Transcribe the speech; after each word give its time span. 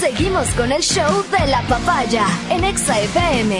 Seguimos 0.00 0.48
con 0.50 0.70
el 0.70 0.80
show 0.80 1.24
de 1.28 1.46
la 1.48 1.60
papaya 1.62 2.24
en 2.50 2.62
Exa 2.62 3.00
FM. 3.00 3.58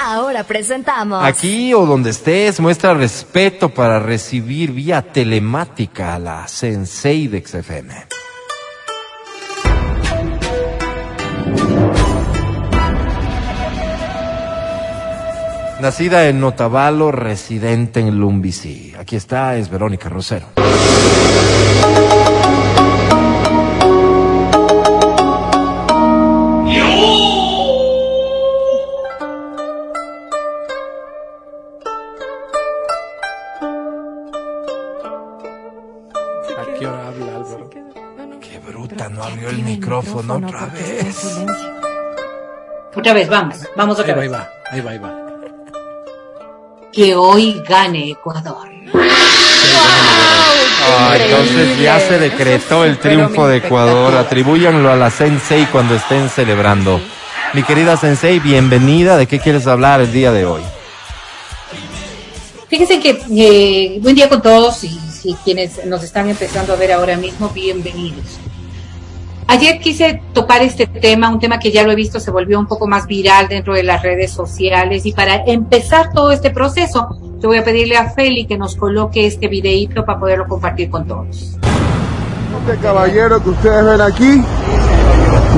Ahora 0.00 0.44
presentamos. 0.44 1.24
Aquí 1.24 1.74
o 1.74 1.84
donde 1.84 2.10
estés, 2.10 2.60
muestra 2.60 2.94
respeto 2.94 3.68
para 3.68 3.98
recibir 3.98 4.70
vía 4.70 5.02
telemática 5.02 6.14
a 6.14 6.18
la 6.20 6.46
Sensei 6.46 7.26
de 7.26 7.44
XFM. 7.44 7.92
Nacida 15.80 16.28
en 16.28 16.38
Notavalo, 16.38 17.10
residente 17.10 17.98
en 17.98 18.20
Lumbici. 18.20 18.94
Aquí 18.96 19.16
está, 19.16 19.56
es 19.56 19.68
Verónica 19.68 20.08
Rosero. 20.08 20.46
No 39.22 39.28
abrió 39.28 39.50
el 39.50 39.62
micrófono 39.62 40.34
otra 40.36 40.66
vez. 40.66 41.16
Otra 42.94 43.12
vez, 43.12 43.28
vamos, 43.28 43.56
vamos 43.76 43.98
Ahí 43.98 44.02
otra 44.02 44.14
va, 44.16 44.22
ahí 44.22 44.28
vez. 44.28 44.38
va, 44.38 44.50
ahí 44.70 44.80
va, 44.80 44.90
ahí 44.90 44.98
va. 44.98 45.18
Que 46.92 47.14
hoy 47.14 47.62
gane 47.66 48.10
Ecuador. 48.10 48.68
Ah, 50.84 51.16
entonces 51.18 51.78
ya 51.78 52.00
se 52.00 52.18
decretó 52.18 52.84
el 52.84 52.98
triunfo 52.98 53.46
de 53.46 53.58
Ecuador. 53.58 54.14
Atribúyanlo 54.16 54.90
a 54.90 54.96
la 54.96 55.10
Sensei 55.10 55.66
cuando 55.66 55.94
estén 55.94 56.28
celebrando. 56.28 57.00
Mi 57.54 57.62
querida 57.62 57.96
Sensei, 57.96 58.40
bienvenida. 58.40 59.16
¿De 59.16 59.26
qué 59.26 59.38
quieres 59.38 59.66
hablar 59.66 60.00
el 60.00 60.12
día 60.12 60.32
de 60.32 60.44
hoy? 60.44 60.62
Fíjense 62.68 63.00
que 63.00 63.22
eh, 63.36 63.98
buen 64.00 64.14
día 64.14 64.28
con 64.28 64.42
todos 64.42 64.82
y, 64.84 64.98
y 65.24 65.34
quienes 65.44 65.84
nos 65.86 66.02
están 66.02 66.28
empezando 66.28 66.72
a 66.72 66.76
ver 66.76 66.92
ahora 66.92 67.16
mismo, 67.16 67.48
bienvenidos. 67.50 68.38
Ayer 69.52 69.78
quise 69.80 70.22
tocar 70.32 70.62
este 70.62 70.86
tema, 70.86 71.28
un 71.28 71.38
tema 71.38 71.58
que 71.58 71.70
ya 71.70 71.82
lo 71.82 71.92
he 71.92 71.94
visto 71.94 72.18
se 72.18 72.30
volvió 72.30 72.58
un 72.58 72.66
poco 72.66 72.86
más 72.86 73.06
viral 73.06 73.48
dentro 73.48 73.74
de 73.74 73.82
las 73.82 74.02
redes 74.02 74.32
sociales 74.32 75.04
y 75.04 75.12
para 75.12 75.44
empezar 75.44 76.10
todo 76.10 76.32
este 76.32 76.48
proceso, 76.48 77.06
yo 77.38 77.48
voy 77.50 77.58
a 77.58 77.62
pedirle 77.62 77.98
a 77.98 78.08
Feli 78.08 78.46
que 78.46 78.56
nos 78.56 78.76
coloque 78.76 79.26
este 79.26 79.48
videíto 79.48 80.06
para 80.06 80.18
poderlo 80.18 80.48
compartir 80.48 80.88
con 80.88 81.06
todos. 81.06 81.58
Este 82.66 82.80
caballero 82.80 83.42
que 83.42 83.50
ustedes 83.50 83.84
ven 83.84 84.00
aquí, 84.00 84.42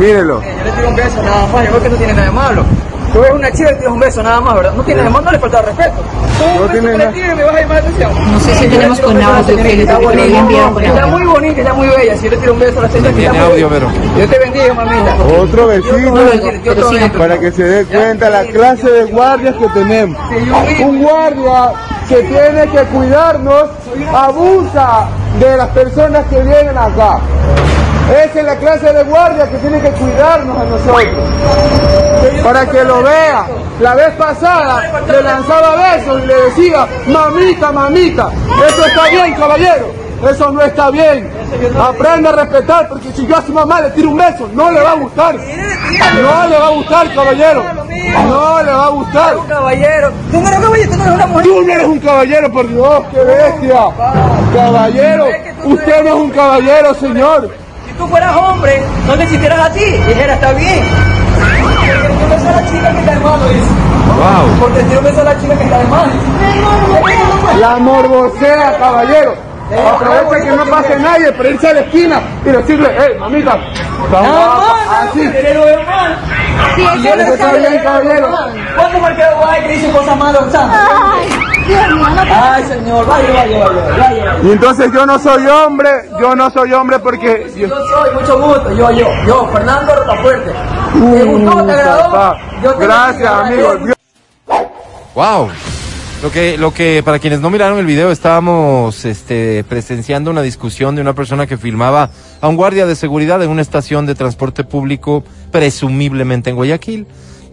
mírenlo. 0.00 0.42
Yo 0.42 0.64
le 0.64 0.72
tiro 0.72 0.88
un 0.88 0.96
beso 0.96 1.22
nada 1.22 1.46
más, 1.46 1.64
yo 1.64 1.70
creo 1.70 1.82
que 1.84 1.88
no 1.90 1.96
tiene 1.96 2.12
nada 2.14 2.26
de 2.26 2.32
malo. 2.32 2.64
Tú 3.14 3.20
ves 3.20 3.30
una 3.30 3.50
chica 3.52 3.70
y 3.70 3.72
le 3.74 3.78
tiras 3.78 3.92
un 3.92 4.00
beso 4.00 4.22
nada 4.24 4.40
más, 4.40 4.54
¿verdad? 4.56 4.72
No 4.74 4.82
tiene 4.82 5.02
nada 5.02 5.08
de 5.08 5.14
malo, 5.14 5.24
no 5.26 5.30
le 5.32 5.38
falta 5.38 5.62
respeto. 5.62 5.92
Tú 6.36 6.44
No 6.44 6.50
un 6.50 6.58
beso 6.58 6.72
tiene 6.72 6.86
que 6.90 6.92
le 6.92 6.98
nada. 6.98 7.12
tires 7.12 7.32
y 7.32 7.36
me 7.36 7.44
vas 7.44 7.54
a 7.54 7.60
llamar 7.60 7.74
la 7.76 7.80
atención. 7.82 8.32
No 8.32 8.40
sé 8.40 8.54
si 8.56 8.64
Yo 8.64 8.70
tenemos 8.70 9.00
con 9.00 9.22
audio, 9.22 9.56
que 9.56 9.82
está 9.82 9.98
bonita. 9.98 10.82
Está 10.82 11.06
muy 11.06 11.22
bonita, 11.24 11.60
está 11.60 11.74
muy 11.74 11.86
bella. 11.86 12.16
Si 12.16 12.24
yo 12.24 12.30
le 12.30 12.36
tiro 12.38 12.52
un 12.54 12.58
beso 12.58 12.78
a 12.80 12.82
la 12.82 12.88
señora 12.90 13.10
que 13.10 13.16
Tiene 13.20 13.38
audio. 13.38 13.68
Vero. 13.70 13.88
Dios 14.16 14.30
te 14.30 14.38
bendiga, 14.40 14.74
mamita. 14.74 15.16
Otro 15.40 15.66
vecino 15.68 16.14
Pero 16.64 16.88
sigan, 16.90 17.10
para 17.12 17.38
que 17.38 17.52
se 17.52 17.62
dé 17.62 17.84
cuenta 17.86 18.30
la 18.30 18.44
clase 18.46 18.90
de 18.90 19.04
guardias 19.04 19.54
que 19.54 19.68
tenemos. 19.68 20.18
Un 20.84 21.02
guardia 21.02 21.72
que 22.08 22.16
tiene 22.16 22.68
que 22.68 22.82
cuidarnos 22.92 23.64
abusa 24.12 25.06
de 25.38 25.56
las 25.56 25.68
personas 25.68 26.24
que 26.26 26.40
vienen 26.42 26.76
acá. 26.76 27.20
Esa 28.10 28.38
es 28.40 28.44
la 28.44 28.56
clase 28.56 28.92
de 28.92 29.02
guardia 29.04 29.48
que 29.48 29.56
tiene 29.58 29.80
que 29.80 29.90
cuidarnos 29.90 30.58
a 30.58 30.64
nosotros. 30.64 31.04
Para 32.42 32.66
que 32.66 32.84
lo 32.84 33.02
vea. 33.02 33.46
La 33.80 33.94
vez 33.94 34.10
pasada 34.16 35.02
le 35.06 35.22
lanzaba 35.22 35.76
besos 35.76 36.22
y 36.22 36.26
le 36.26 36.34
decía, 36.42 36.86
mamita, 37.06 37.72
mamita. 37.72 38.30
Eso 38.66 38.86
está 38.86 39.08
bien, 39.08 39.34
caballero. 39.34 40.04
Eso 40.30 40.50
no 40.52 40.62
está 40.62 40.90
bien. 40.90 41.30
Aprende 41.80 42.28
a 42.28 42.32
respetar 42.32 42.88
porque 42.88 43.10
si 43.12 43.26
yo 43.26 43.36
a 43.36 43.42
su 43.42 43.52
mamá 43.52 43.80
le 43.80 43.90
tiro 43.90 44.10
un 44.10 44.16
beso, 44.16 44.48
no 44.52 44.70
le 44.70 44.80
va 44.80 44.92
a 44.92 44.94
gustar. 44.94 45.34
No 45.34 46.48
le 46.48 46.58
va 46.58 46.66
a 46.66 46.70
gustar, 46.70 47.14
caballero. 47.14 47.64
No 48.28 48.62
le 48.62 48.72
va 48.72 48.84
a 48.84 48.88
gustar. 48.90 49.36
Un 49.36 49.46
caballero. 49.46 50.12
Tú 50.30 50.40
no 50.40 50.48
eres 50.48 50.58
un 50.58 50.62
caballero, 50.62 50.90
tú 50.90 50.96
no 50.96 51.04
eres 51.04 51.14
una 51.14 51.26
mujer. 51.26 51.44
Tú 51.44 51.62
no 51.62 51.72
eres 51.72 51.86
un 51.86 52.00
caballero, 52.00 52.52
por 52.52 52.68
Dios, 52.68 53.02
qué 53.12 53.20
bestia. 53.20 53.80
Caballero, 54.54 55.26
usted 55.64 56.04
no 56.04 56.08
es 56.08 56.14
un 56.14 56.30
caballero, 56.30 56.94
señor. 56.94 57.63
Si 57.94 57.98
tú 57.98 58.08
fueras 58.08 58.34
hombre, 58.34 58.82
no 59.06 59.14
te 59.14 59.22
existieras 59.22 59.60
a 59.60 59.70
ti. 59.70 59.84
Dijera, 59.84 60.34
está 60.34 60.52
bien. 60.52 60.84
Porque 61.70 61.92
le 62.02 62.18
un 62.18 62.28
beso 62.28 62.48
a 62.48 62.52
la 62.52 62.66
chica 62.66 62.90
que 62.90 62.98
está 62.98 63.12
de 63.12 63.20
malo, 63.20 63.48
dice. 63.48 63.68
Wow. 64.16 64.58
Porque 64.60 64.82
le 64.82 64.98
un 64.98 65.04
beso 65.04 65.20
a 65.20 65.24
la 65.24 65.40
chica 65.40 65.56
que 65.56 65.64
está 65.64 65.78
de 65.78 65.84
malo. 65.84 66.12
La 67.60 67.76
morbosea, 67.76 68.78
caballero. 68.78 69.36
Aprovecha 69.94 70.44
que 70.44 70.56
no 70.56 70.64
pase 70.66 70.98
nadie, 70.98 71.32
pero 71.32 71.50
irse 71.50 71.68
a 71.68 71.72
la 71.72 71.80
esquina 71.80 72.20
y 72.44 72.48
decirle, 72.48 72.96
hey, 72.98 73.16
mamita, 73.18 73.58
vamos 74.10 74.74
así. 74.90 75.20
Que 75.20 75.42
veo 75.42 75.82
mal. 75.84 76.18
Sí, 76.74 77.08
eso 77.08 77.34
está 77.34 77.52
bien, 77.52 77.80
caballero. 77.80 78.28
¿Cuántos 78.76 79.00
marqueros 79.02 79.34
hay 79.48 79.62
que 79.62 79.68
dicen 79.68 79.92
cosas 79.92 80.16
malas, 80.16 80.42
Santos? 80.50 80.78
Ay, 81.66 82.64
señor, 82.64 83.06
vaya, 83.06 83.32
vaya, 83.32 83.68
vaya. 83.98 84.36
Y 84.42 84.50
entonces 84.50 84.92
yo 84.92 85.06
no 85.06 85.18
soy 85.18 85.46
hombre, 85.46 85.88
yo 86.20 86.34
no 86.36 86.50
soy 86.50 86.72
hombre 86.72 86.98
porque... 86.98 87.50
Yo 87.56 87.66
yo- 87.68 87.76
soy, 87.88 88.14
mucho 88.14 88.40
gusto, 88.40 88.70
yo, 88.72 88.90
yo, 88.92 89.06
yo, 89.26 89.48
Fernando 89.52 89.94
Rotafuerte. 89.94 90.52
¿Te 90.52 91.24
gustó, 91.24 91.64
te 91.66 91.72
agradó? 91.72 92.02
papá. 92.10 92.38
Yo 92.62 92.74
te 92.74 92.84
Gracias, 92.84 93.30
amigo. 93.32 93.76
Dios. 93.76 93.96
Wow. 95.14 95.48
Lo 96.22 96.30
que, 96.30 96.56
lo 96.58 96.72
que, 96.72 97.02
para 97.04 97.18
quienes 97.18 97.40
no 97.40 97.50
miraron 97.50 97.78
el 97.78 97.86
video, 97.86 98.10
estábamos 98.10 99.04
este, 99.04 99.62
presenciando 99.68 100.30
una 100.30 100.40
discusión 100.42 100.94
de 100.94 101.02
una 101.02 101.12
persona 101.12 101.46
que 101.46 101.58
filmaba 101.58 102.08
a 102.40 102.48
un 102.48 102.56
guardia 102.56 102.86
de 102.86 102.96
seguridad 102.96 103.42
en 103.42 103.50
una 103.50 103.60
estación 103.62 104.06
de 104.06 104.14
transporte 104.14 104.64
público, 104.64 105.22
presumiblemente 105.50 106.48
en 106.50 106.56
Guayaquil, 106.56 107.06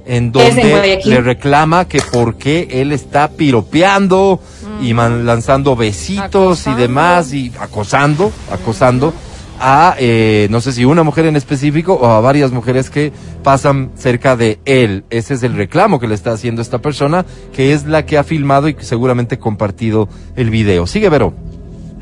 en 0.06 0.32
donde 0.32 1.00
le 1.06 1.22
reclama 1.22 1.88
que 1.88 2.00
por 2.12 2.36
qué 2.36 2.68
él 2.72 2.92
está 2.92 3.30
piropeando 3.30 4.40
y 4.82 4.94
man- 4.94 5.26
lanzando 5.26 5.76
besitos 5.76 6.68
y 6.68 6.74
demás 6.74 7.34
y 7.34 7.52
acosando, 7.60 8.32
acosando 8.52 9.14
a, 9.60 9.96
eh, 10.00 10.48
no 10.50 10.60
sé 10.60 10.72
si 10.72 10.86
una 10.86 11.04
mujer 11.04 11.28
en 11.28 11.36
específico 11.36 11.94
o 11.94 12.08
a 12.08 12.20
varias 12.20 12.52
mujeres 12.52 12.90
que 12.90 13.12
pasan 13.44 13.92
cerca 13.96 14.36
de 14.36 14.60
él. 14.66 15.04
Ese 15.12 15.36
es 15.36 15.44
el 15.44 15.54
reclamo 15.56 16.00
que 16.00 16.08
le 16.08 16.16
está 16.16 16.32
haciendo 16.32 16.64
esta 16.64 16.80
persona, 16.80 17.26
que 17.54 17.74
es 17.74 17.86
la 17.86 18.04
que 18.06 18.18
ha 18.18 18.24
filmado 18.24 18.68
y 18.70 18.76
seguramente 18.80 19.38
compartido 19.38 20.10
el 20.36 20.50
video. 20.50 20.88
Sigue, 20.88 21.10
Vero. 21.10 21.34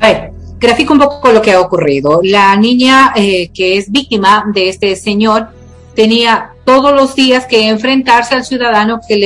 A 0.00 0.06
ver, 0.08 0.32
grafico 0.58 0.94
un 0.94 1.00
poco 1.00 1.30
lo 1.32 1.42
que 1.42 1.52
ha 1.52 1.60
ocurrido. 1.60 2.20
La 2.22 2.56
niña 2.56 3.12
eh, 3.14 3.50
que 3.52 3.76
es 3.76 3.90
víctima 3.92 4.46
de 4.54 4.70
este 4.70 4.96
señor 4.96 5.48
tenía 5.94 6.52
todos 6.70 6.92
los 6.92 7.16
días 7.16 7.46
que 7.46 7.66
enfrentarse 7.66 8.36
al 8.36 8.44
ciudadano 8.44 9.00
que 9.06 9.16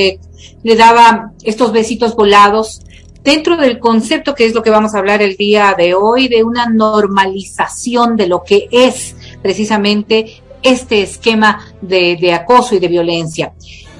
le, 0.63 0.75
daba 0.75 1.31
estos 1.43 1.71
besitos 1.71 2.15
volados 2.15 2.81
dentro 3.23 3.55
del 3.55 3.77
concepto 3.77 4.33
que 4.33 4.47
es 4.47 4.55
lo 4.55 4.63
que 4.63 4.71
vamos 4.71 4.95
a 4.95 4.97
hablar 4.97 5.21
el 5.21 5.37
día 5.37 5.75
de 5.77 5.93
hoy, 5.93 6.27
de 6.27 6.43
una 6.43 6.65
normalización 6.65 8.17
de 8.17 8.25
lo 8.25 8.43
que 8.43 8.67
es 8.71 9.15
precisamente 9.43 10.41
este 10.63 11.03
esquema 11.03 11.63
de 11.81 12.33
acoso 12.33 12.73
y 12.73 12.79
de 12.79 12.87
violencia. 12.87 13.53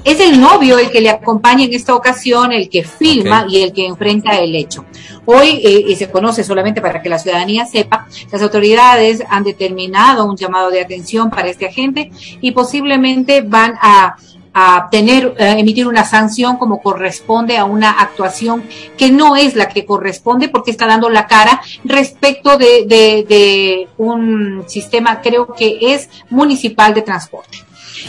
Es 0.05 0.19
el 0.19 0.39
novio 0.39 0.77
el 0.77 0.91
que 0.91 1.01
le 1.01 1.09
acompaña 1.09 1.65
en 1.65 1.73
esta 1.73 1.95
ocasión, 1.95 2.51
el 2.51 2.69
que 2.69 2.83
filma 2.83 3.47
y 3.49 3.63
el 3.63 3.73
que 3.73 3.87
enfrenta 3.87 4.37
el 4.37 4.55
hecho. 4.55 4.85
Hoy, 5.25 5.59
eh, 5.63 5.83
y 5.87 5.95
se 5.95 6.11
conoce 6.11 6.43
solamente 6.43 6.79
para 6.79 7.01
que 7.01 7.09
la 7.09 7.17
ciudadanía 7.17 7.65
sepa, 7.65 8.07
las 8.31 8.41
autoridades 8.43 9.23
han 9.27 9.43
determinado 9.43 10.25
un 10.25 10.37
llamado 10.37 10.69
de 10.69 10.79
atención 10.79 11.31
para 11.31 11.49
este 11.49 11.65
agente 11.65 12.11
y 12.39 12.51
posiblemente 12.51 13.41
van 13.41 13.73
a, 13.81 14.15
a 14.53 14.89
tener, 14.91 15.33
eh, 15.39 15.55
emitir 15.57 15.87
una 15.87 16.05
sanción 16.05 16.57
como 16.57 16.83
corresponde 16.83 17.57
a 17.57 17.65
una 17.65 17.89
actuación 17.89 18.63
que 18.99 19.09
no 19.11 19.35
es 19.35 19.55
la 19.55 19.69
que 19.69 19.85
corresponde 19.85 20.49
porque 20.49 20.69
está 20.69 20.85
dando 20.85 21.09
la 21.09 21.25
cara 21.25 21.63
respecto 21.83 22.59
de, 22.59 22.85
de, 22.85 23.25
de 23.27 23.87
un 23.97 24.65
sistema, 24.67 25.19
creo 25.21 25.47
que 25.55 25.79
es 25.81 26.09
municipal 26.29 26.93
de 26.93 27.01
transporte. 27.01 27.57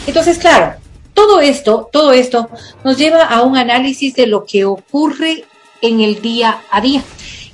Entonces, 0.05 0.37
claro, 0.37 0.75
todo 1.17 1.41
esto, 1.41 1.89
todo 1.91 2.13
esto 2.13 2.47
nos 2.83 2.95
lleva 2.95 3.23
a 3.23 3.41
un 3.41 3.57
análisis 3.57 4.13
de 4.13 4.27
lo 4.27 4.45
que 4.45 4.65
ocurre 4.65 5.45
en 5.81 5.99
el 5.99 6.21
día 6.21 6.59
a 6.69 6.79
día. 6.79 7.01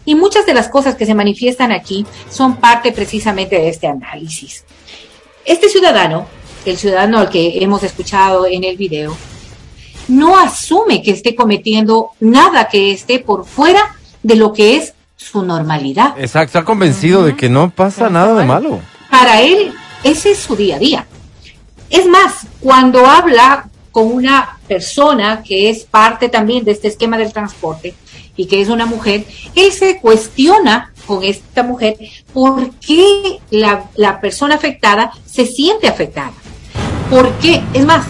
Y 0.04 0.16
muchas 0.16 0.46
de 0.46 0.54
las 0.54 0.68
cosas 0.68 0.96
que 0.96 1.06
se 1.06 1.16
manifiestan 1.16 1.72
aquí 1.72 2.06
son 2.30 2.58
parte 2.58 2.92
precisamente 2.92 3.56
de 3.56 3.70
este 3.70 3.88
análisis. 3.88 4.66
Este 5.46 5.70
ciudadano, 5.70 6.26
el 6.66 6.76
ciudadano 6.76 7.20
al 7.20 7.30
que 7.30 7.64
hemos 7.64 7.84
escuchado 7.84 8.46
en 8.48 8.66
el 8.66 8.76
video, 8.76 9.16
no 10.10 10.38
asume 10.38 11.02
que 11.02 11.12
esté 11.12 11.34
cometiendo 11.34 12.10
nada 12.20 12.68
que 12.68 12.92
esté 12.92 13.20
por 13.20 13.46
fuera 13.46 13.96
de 14.24 14.36
lo 14.36 14.52
que 14.52 14.76
es 14.76 14.94
su 15.16 15.42
normalidad. 15.42 16.16
Exacto, 16.18 16.58
está 16.58 16.66
convencido 16.66 17.24
de 17.24 17.38
que 17.38 17.48
no 17.48 17.70
pasa 17.70 18.10
nada 18.10 18.38
de 18.38 18.46
malo. 18.46 18.82
Para 19.10 19.40
él, 19.40 19.74
ese 20.04 20.32
es 20.32 20.40
su 20.40 20.58
día 20.58 20.76
a 20.76 20.80
día. 20.80 21.08
Es 21.94 22.08
más, 22.08 22.48
cuando 22.60 23.06
habla 23.06 23.70
con 23.92 24.12
una 24.12 24.58
persona 24.68 25.44
que 25.44 25.70
es 25.70 25.84
parte 25.84 26.28
también 26.28 26.66
de 26.66 26.72
este 26.72 26.88
esquema 26.88 27.20
del 27.20 27.32
transporte 27.32 27.94
y 28.36 28.48
que 28.48 28.62
es 28.62 28.70
una 28.70 28.88
mujer, 28.88 29.26
él 29.54 29.72
se 29.72 30.00
cuestiona 30.00 30.92
con 31.06 31.24
esta 31.24 31.62
mujer 31.62 31.98
por 32.34 32.72
qué 32.78 33.38
la, 33.52 33.92
la 33.96 34.20
persona 34.20 34.56
afectada 34.56 35.12
se 35.28 35.46
siente 35.46 35.88
afectada. 35.88 36.34
¿Por 37.12 37.32
qué? 37.34 37.62
Es 37.76 37.86
más, 37.86 38.08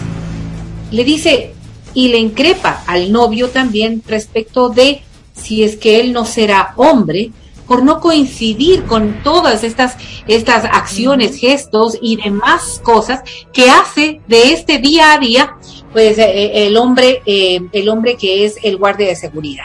le 0.90 1.04
dice 1.04 1.52
y 1.92 2.08
le 2.08 2.16
increpa 2.16 2.84
al 2.86 3.12
novio 3.12 3.50
también 3.50 4.02
respecto 4.08 4.70
de 4.70 5.02
si 5.36 5.62
es 5.62 5.76
que 5.76 6.00
él 6.00 6.14
no 6.14 6.24
será 6.24 6.72
hombre 6.76 7.32
por 7.66 7.82
no 7.82 8.00
coincidir 8.00 8.84
con 8.84 9.22
todas 9.22 9.64
estas, 9.64 9.96
estas 10.26 10.64
acciones, 10.64 11.36
gestos 11.38 11.98
y 12.00 12.16
demás 12.16 12.80
cosas 12.82 13.22
que 13.52 13.70
hace 13.70 14.20
de 14.26 14.52
este 14.52 14.78
día 14.78 15.14
a 15.14 15.18
día, 15.18 15.56
pues 15.92 16.18
eh, 16.18 16.24
eh, 16.24 16.66
el 16.66 16.76
hombre, 16.76 17.22
eh, 17.26 17.60
el 17.72 17.88
hombre 17.88 18.16
que 18.16 18.44
es 18.44 18.56
el 18.62 18.76
guardia 18.76 19.08
de 19.08 19.16
seguridad. 19.16 19.64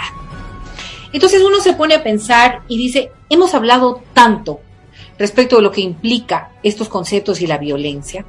Entonces 1.11 1.41
uno 1.43 1.59
se 1.59 1.73
pone 1.73 1.95
a 1.95 2.03
pensar 2.03 2.61
y 2.67 2.77
dice, 2.77 3.11
hemos 3.29 3.53
hablado 3.53 4.01
tanto 4.13 4.59
respecto 5.17 5.57
de 5.57 5.63
lo 5.63 5.71
que 5.71 5.81
implica 5.81 6.51
estos 6.63 6.87
conceptos 6.87 7.41
y 7.41 7.47
la 7.47 7.57
violencia, 7.57 8.25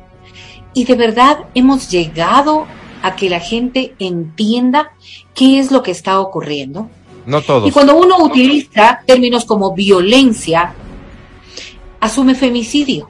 y 0.73 0.85
de 0.85 0.95
verdad 0.95 1.39
hemos 1.55 1.91
llegado 1.91 2.67
a 3.03 3.17
que 3.17 3.31
la 3.31 3.41
gente 3.41 3.95
entienda 3.99 4.93
qué 5.35 5.59
es 5.59 5.71
lo 5.71 5.83
que 5.83 5.91
está 5.91 6.21
ocurriendo. 6.21 6.89
Y 7.65 7.71
cuando 7.71 7.97
uno 7.97 8.19
utiliza 8.25 9.01
términos 9.07 9.45
como 9.45 9.75
violencia, 9.75 10.75
asume 12.01 12.35
femicidio. 12.35 13.09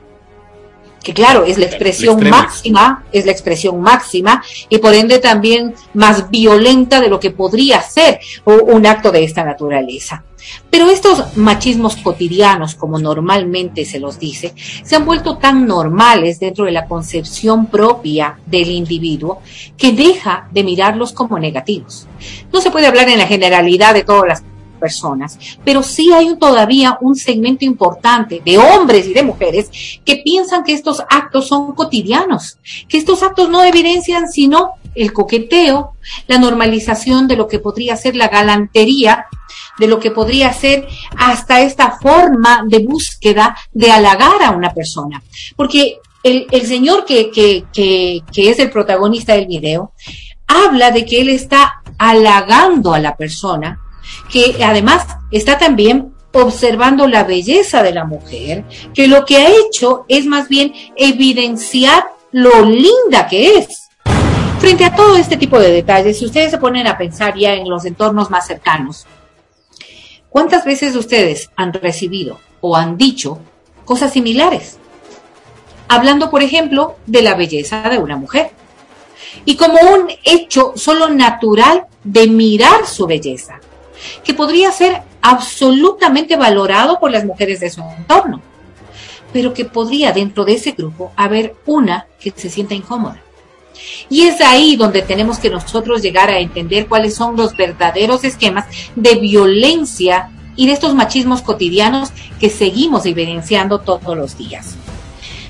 Que 1.02 1.14
claro, 1.14 1.44
es 1.44 1.56
la 1.56 1.66
expresión 1.66 2.28
máxima, 2.28 3.04
es 3.10 3.24
la 3.24 3.32
expresión 3.32 3.80
máxima 3.80 4.42
y 4.68 4.78
por 4.78 4.94
ende 4.94 5.18
también 5.18 5.74
más 5.94 6.30
violenta 6.30 7.00
de 7.00 7.08
lo 7.08 7.18
que 7.18 7.30
podría 7.30 7.80
ser 7.80 8.20
un 8.44 8.86
acto 8.86 9.10
de 9.10 9.24
esta 9.24 9.42
naturaleza. 9.42 10.24
Pero 10.70 10.88
estos 10.88 11.36
machismos 11.36 11.96
cotidianos, 11.96 12.74
como 12.74 12.98
normalmente 12.98 13.84
se 13.84 14.00
los 14.00 14.18
dice, 14.18 14.54
se 14.56 14.96
han 14.96 15.04
vuelto 15.04 15.36
tan 15.36 15.66
normales 15.66 16.40
dentro 16.40 16.64
de 16.64 16.72
la 16.72 16.86
concepción 16.86 17.66
propia 17.66 18.38
del 18.46 18.70
individuo 18.70 19.40
que 19.76 19.92
deja 19.92 20.48
de 20.50 20.64
mirarlos 20.64 21.12
como 21.12 21.38
negativos. 21.38 22.06
No 22.52 22.60
se 22.60 22.70
puede 22.70 22.86
hablar 22.86 23.08
en 23.08 23.18
la 23.18 23.26
generalidad 23.26 23.94
de 23.94 24.04
todas 24.04 24.28
las 24.28 24.42
personas, 24.80 25.38
pero 25.64 25.82
sí 25.82 26.12
hay 26.12 26.36
todavía 26.36 26.98
un 27.00 27.14
segmento 27.14 27.64
importante 27.64 28.42
de 28.44 28.58
hombres 28.58 29.06
y 29.06 29.12
de 29.12 29.22
mujeres 29.22 29.70
que 30.04 30.16
piensan 30.16 30.64
que 30.64 30.72
estos 30.72 31.00
actos 31.08 31.46
son 31.48 31.74
cotidianos, 31.74 32.58
que 32.88 32.98
estos 32.98 33.22
actos 33.22 33.48
no 33.48 33.62
evidencian 33.62 34.28
sino 34.28 34.72
el 34.94 35.12
coqueteo, 35.12 35.92
la 36.26 36.38
normalización 36.38 37.28
de 37.28 37.36
lo 37.36 37.46
que 37.46 37.58
podría 37.58 37.96
ser 37.96 38.16
la 38.16 38.28
galantería, 38.28 39.26
de 39.78 39.86
lo 39.86 40.00
que 40.00 40.10
podría 40.10 40.52
ser 40.52 40.88
hasta 41.16 41.60
esta 41.60 41.92
forma 41.92 42.64
de 42.66 42.80
búsqueda 42.80 43.56
de 43.72 43.90
halagar 43.92 44.42
a 44.42 44.50
una 44.50 44.72
persona. 44.72 45.22
Porque 45.56 45.98
el, 46.22 46.66
señor 46.66 47.04
que, 47.04 47.30
que 47.30 48.22
es 48.34 48.58
el 48.58 48.70
protagonista 48.70 49.34
del 49.34 49.46
video 49.46 49.92
habla 50.46 50.90
de 50.90 51.04
que 51.04 51.20
él 51.20 51.28
está 51.28 51.82
halagando 51.98 52.92
a 52.92 52.98
la 52.98 53.16
persona, 53.16 53.80
que 54.30 54.62
además 54.64 55.06
está 55.30 55.58
también 55.58 56.12
observando 56.32 57.06
la 57.08 57.24
belleza 57.24 57.82
de 57.82 57.92
la 57.92 58.04
mujer, 58.04 58.64
que 58.94 59.08
lo 59.08 59.24
que 59.24 59.38
ha 59.38 59.48
hecho 59.48 60.04
es 60.08 60.26
más 60.26 60.48
bien 60.48 60.72
evidenciar 60.96 62.04
lo 62.32 62.64
linda 62.64 63.26
que 63.28 63.58
es. 63.58 63.88
Frente 64.58 64.84
a 64.84 64.94
todo 64.94 65.16
este 65.16 65.36
tipo 65.36 65.58
de 65.58 65.72
detalles, 65.72 66.18
si 66.18 66.26
ustedes 66.26 66.50
se 66.50 66.58
ponen 66.58 66.86
a 66.86 66.98
pensar 66.98 67.36
ya 67.36 67.54
en 67.54 67.68
los 67.68 67.84
entornos 67.84 68.30
más 68.30 68.46
cercanos, 68.46 69.06
¿cuántas 70.28 70.64
veces 70.64 70.94
ustedes 70.94 71.50
han 71.56 71.72
recibido 71.72 72.38
o 72.60 72.76
han 72.76 72.96
dicho 72.96 73.38
cosas 73.84 74.12
similares? 74.12 74.78
Hablando, 75.88 76.30
por 76.30 76.42
ejemplo, 76.42 76.96
de 77.06 77.22
la 77.22 77.34
belleza 77.34 77.88
de 77.88 77.98
una 77.98 78.16
mujer. 78.16 78.50
Y 79.44 79.56
como 79.56 79.74
un 79.74 80.10
hecho 80.24 80.72
solo 80.76 81.08
natural 81.08 81.86
de 82.04 82.26
mirar 82.28 82.86
su 82.86 83.06
belleza, 83.06 83.60
que 84.24 84.34
podría 84.34 84.72
ser 84.72 85.02
absolutamente 85.22 86.36
valorado 86.36 86.98
por 86.98 87.10
las 87.10 87.24
mujeres 87.24 87.60
de 87.60 87.70
su 87.70 87.82
entorno, 87.82 88.40
pero 89.32 89.52
que 89.54 89.64
podría 89.64 90.12
dentro 90.12 90.44
de 90.44 90.54
ese 90.54 90.72
grupo 90.72 91.12
haber 91.16 91.54
una 91.66 92.06
que 92.20 92.32
se 92.34 92.50
sienta 92.50 92.74
incómoda. 92.74 93.22
Y 94.08 94.22
es 94.22 94.40
ahí 94.40 94.76
donde 94.76 95.02
tenemos 95.02 95.38
que 95.38 95.50
nosotros 95.50 96.02
llegar 96.02 96.30
a 96.30 96.38
entender 96.38 96.86
cuáles 96.86 97.14
son 97.14 97.36
los 97.36 97.56
verdaderos 97.56 98.24
esquemas 98.24 98.66
de 98.94 99.14
violencia 99.16 100.30
y 100.56 100.66
de 100.66 100.72
estos 100.72 100.94
machismos 100.94 101.42
cotidianos 101.42 102.10
que 102.38 102.50
seguimos 102.50 103.06
evidenciando 103.06 103.80
todos 103.80 104.16
los 104.16 104.36
días. 104.36 104.74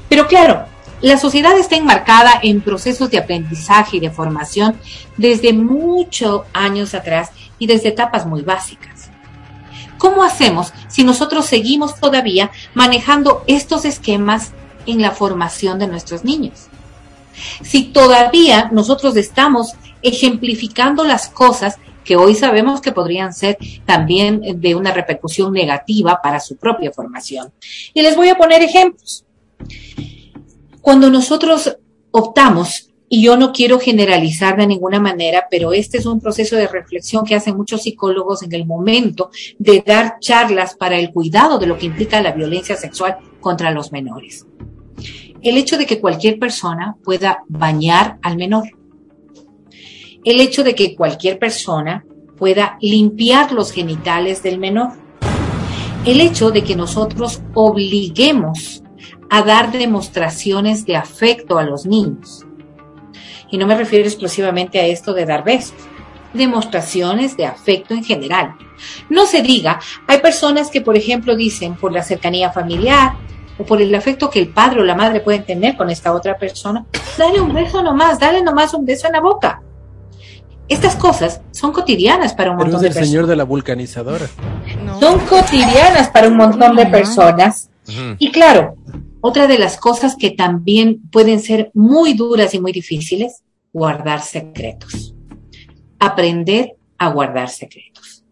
Pero 0.08 0.26
claro, 0.26 0.66
la 1.00 1.16
sociedad 1.16 1.56
está 1.58 1.76
enmarcada 1.76 2.38
en 2.42 2.60
procesos 2.60 3.10
de 3.10 3.18
aprendizaje 3.18 3.96
y 3.96 4.00
de 4.00 4.10
formación 4.10 4.76
desde 5.16 5.52
muchos 5.52 6.42
años 6.52 6.94
atrás 6.94 7.30
y 7.60 7.68
desde 7.68 7.90
etapas 7.90 8.26
muy 8.26 8.42
básicas. 8.42 9.10
¿Cómo 9.98 10.24
hacemos 10.24 10.72
si 10.88 11.04
nosotros 11.04 11.46
seguimos 11.46 12.00
todavía 12.00 12.50
manejando 12.74 13.44
estos 13.46 13.84
esquemas 13.84 14.52
en 14.86 15.00
la 15.00 15.12
formación 15.12 15.78
de 15.78 15.86
nuestros 15.86 16.24
niños? 16.24 16.66
Si 17.62 17.84
todavía 17.84 18.70
nosotros 18.72 19.16
estamos 19.16 19.74
ejemplificando 20.02 21.04
las 21.04 21.28
cosas 21.28 21.76
que 22.04 22.16
hoy 22.16 22.34
sabemos 22.34 22.80
que 22.80 22.92
podrían 22.92 23.32
ser 23.32 23.58
también 23.84 24.60
de 24.60 24.74
una 24.74 24.92
repercusión 24.92 25.52
negativa 25.52 26.20
para 26.22 26.40
su 26.40 26.56
propia 26.56 26.90
formación. 26.90 27.52
Y 27.94 28.02
les 28.02 28.16
voy 28.16 28.30
a 28.30 28.36
poner 28.36 28.62
ejemplos. 28.62 29.24
Cuando 30.80 31.10
nosotros 31.10 31.76
optamos, 32.10 32.89
y 33.12 33.24
yo 33.24 33.36
no 33.36 33.50
quiero 33.52 33.80
generalizar 33.80 34.56
de 34.56 34.68
ninguna 34.68 35.00
manera, 35.00 35.48
pero 35.50 35.72
este 35.72 35.98
es 35.98 36.06
un 36.06 36.20
proceso 36.20 36.54
de 36.54 36.68
reflexión 36.68 37.24
que 37.24 37.34
hacen 37.34 37.56
muchos 37.56 37.82
psicólogos 37.82 38.44
en 38.44 38.54
el 38.54 38.64
momento 38.64 39.30
de 39.58 39.82
dar 39.84 40.20
charlas 40.20 40.76
para 40.76 40.96
el 40.96 41.10
cuidado 41.10 41.58
de 41.58 41.66
lo 41.66 41.76
que 41.76 41.86
implica 41.86 42.22
la 42.22 42.30
violencia 42.30 42.76
sexual 42.76 43.18
contra 43.40 43.72
los 43.72 43.90
menores. 43.90 44.46
El 45.42 45.56
hecho 45.56 45.76
de 45.76 45.86
que 45.86 46.00
cualquier 46.00 46.38
persona 46.38 46.98
pueda 47.02 47.42
bañar 47.48 48.20
al 48.22 48.36
menor. 48.36 48.68
El 50.22 50.40
hecho 50.40 50.62
de 50.62 50.76
que 50.76 50.94
cualquier 50.94 51.40
persona 51.40 52.04
pueda 52.38 52.78
limpiar 52.80 53.50
los 53.50 53.72
genitales 53.72 54.44
del 54.44 54.60
menor. 54.60 54.92
El 56.04 56.20
hecho 56.20 56.52
de 56.52 56.62
que 56.62 56.76
nosotros 56.76 57.42
obliguemos 57.54 58.84
a 59.30 59.42
dar 59.42 59.72
demostraciones 59.72 60.86
de 60.86 60.94
afecto 60.94 61.58
a 61.58 61.64
los 61.64 61.86
niños. 61.86 62.46
Y 63.50 63.58
no 63.58 63.66
me 63.66 63.74
refiero 63.76 64.06
exclusivamente 64.06 64.78
a 64.80 64.86
esto 64.86 65.12
de 65.12 65.26
dar 65.26 65.44
besos, 65.44 65.74
demostraciones 66.32 67.36
de 67.36 67.46
afecto 67.46 67.94
en 67.94 68.04
general. 68.04 68.54
No 69.08 69.26
se 69.26 69.42
diga, 69.42 69.80
hay 70.06 70.18
personas 70.20 70.70
que, 70.70 70.80
por 70.80 70.96
ejemplo, 70.96 71.36
dicen 71.36 71.74
por 71.74 71.92
la 71.92 72.02
cercanía 72.02 72.50
familiar 72.52 73.14
o 73.58 73.64
por 73.64 73.82
el 73.82 73.94
afecto 73.94 74.30
que 74.30 74.38
el 74.38 74.48
padre 74.48 74.80
o 74.80 74.84
la 74.84 74.94
madre 74.94 75.20
pueden 75.20 75.44
tener 75.44 75.76
con 75.76 75.90
esta 75.90 76.12
otra 76.14 76.38
persona, 76.38 76.86
dale 77.18 77.40
un 77.40 77.52
beso 77.52 77.82
nomás, 77.82 78.18
dale 78.18 78.42
nomás 78.42 78.72
un 78.72 78.86
beso 78.86 79.06
en 79.06 79.12
la 79.14 79.20
boca. 79.20 79.60
Estas 80.68 80.94
cosas 80.94 81.40
son 81.50 81.72
cotidianas 81.72 82.32
para 82.32 82.52
un 82.52 82.56
Pero 82.58 82.70
montón 82.70 82.86
es 82.86 82.94
de 82.94 83.00
el 83.00 83.04
señor 83.06 83.22
personas. 83.22 83.28
de 83.30 83.36
la 83.36 83.44
vulcanizadora. 83.44 84.26
Son 85.00 85.18
cotidianas 85.26 86.08
para 86.10 86.28
un 86.28 86.36
montón 86.36 86.76
de 86.76 86.86
personas. 86.86 87.68
Y 88.18 88.30
claro, 88.30 88.76
otra 89.20 89.46
de 89.46 89.58
las 89.58 89.76
cosas 89.76 90.16
que 90.16 90.30
también 90.30 91.02
pueden 91.10 91.40
ser 91.40 91.70
muy 91.74 92.14
duras 92.14 92.54
y 92.54 92.60
muy 92.60 92.72
difíciles, 92.72 93.42
guardar 93.72 94.22
secretos. 94.22 95.14
Aprender 95.98 96.76
a 96.98 97.08
guardar 97.08 97.48
secretos. 97.48 98.24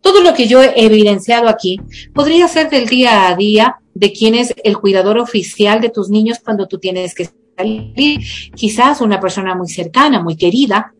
Todo 0.00 0.20
lo 0.20 0.34
que 0.34 0.48
yo 0.48 0.62
he 0.62 0.84
evidenciado 0.84 1.48
aquí 1.48 1.80
podría 2.12 2.48
ser 2.48 2.68
del 2.70 2.88
día 2.88 3.28
a 3.28 3.36
día 3.36 3.76
de 3.94 4.12
quién 4.12 4.34
es 4.34 4.52
el 4.64 4.78
cuidador 4.78 5.18
oficial 5.18 5.80
de 5.80 5.90
tus 5.90 6.10
niños 6.10 6.40
cuando 6.44 6.66
tú 6.66 6.78
tienes 6.78 7.14
que 7.14 7.28
salir. 7.56 8.20
Quizás 8.54 9.00
una 9.00 9.20
persona 9.20 9.54
muy 9.54 9.68
cercana, 9.68 10.22
muy 10.22 10.36
querida, 10.36 10.92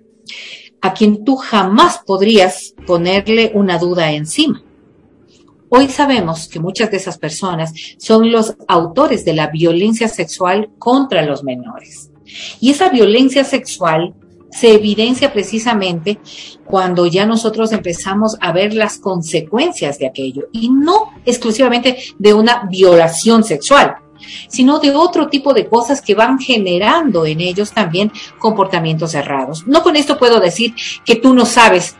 a 0.80 0.94
quien 0.94 1.24
tú 1.24 1.36
jamás 1.36 2.00
podrías 2.06 2.74
ponerle 2.86 3.50
una 3.54 3.78
duda 3.78 4.12
encima. 4.12 4.62
Hoy 5.74 5.88
sabemos 5.88 6.48
que 6.48 6.60
muchas 6.60 6.90
de 6.90 6.98
esas 6.98 7.16
personas 7.16 7.72
son 7.96 8.30
los 8.30 8.56
autores 8.68 9.24
de 9.24 9.32
la 9.32 9.46
violencia 9.46 10.06
sexual 10.06 10.68
contra 10.78 11.22
los 11.22 11.44
menores. 11.44 12.10
Y 12.60 12.72
esa 12.72 12.90
violencia 12.90 13.42
sexual 13.42 14.12
se 14.50 14.74
evidencia 14.74 15.32
precisamente 15.32 16.18
cuando 16.66 17.06
ya 17.06 17.24
nosotros 17.24 17.72
empezamos 17.72 18.36
a 18.42 18.52
ver 18.52 18.74
las 18.74 18.98
consecuencias 18.98 19.98
de 19.98 20.08
aquello 20.08 20.42
y 20.52 20.68
no 20.68 21.14
exclusivamente 21.24 21.96
de 22.18 22.34
una 22.34 22.68
violación 22.70 23.42
sexual, 23.42 23.94
sino 24.48 24.78
de 24.78 24.90
otro 24.90 25.28
tipo 25.28 25.54
de 25.54 25.68
cosas 25.68 26.02
que 26.02 26.14
van 26.14 26.38
generando 26.38 27.24
en 27.24 27.40
ellos 27.40 27.72
también 27.72 28.12
comportamientos 28.38 29.14
errados. 29.14 29.66
No 29.66 29.82
con 29.82 29.96
esto 29.96 30.18
puedo 30.18 30.38
decir 30.38 30.74
que 31.06 31.16
tú 31.16 31.32
no 31.32 31.46
sabes 31.46 31.96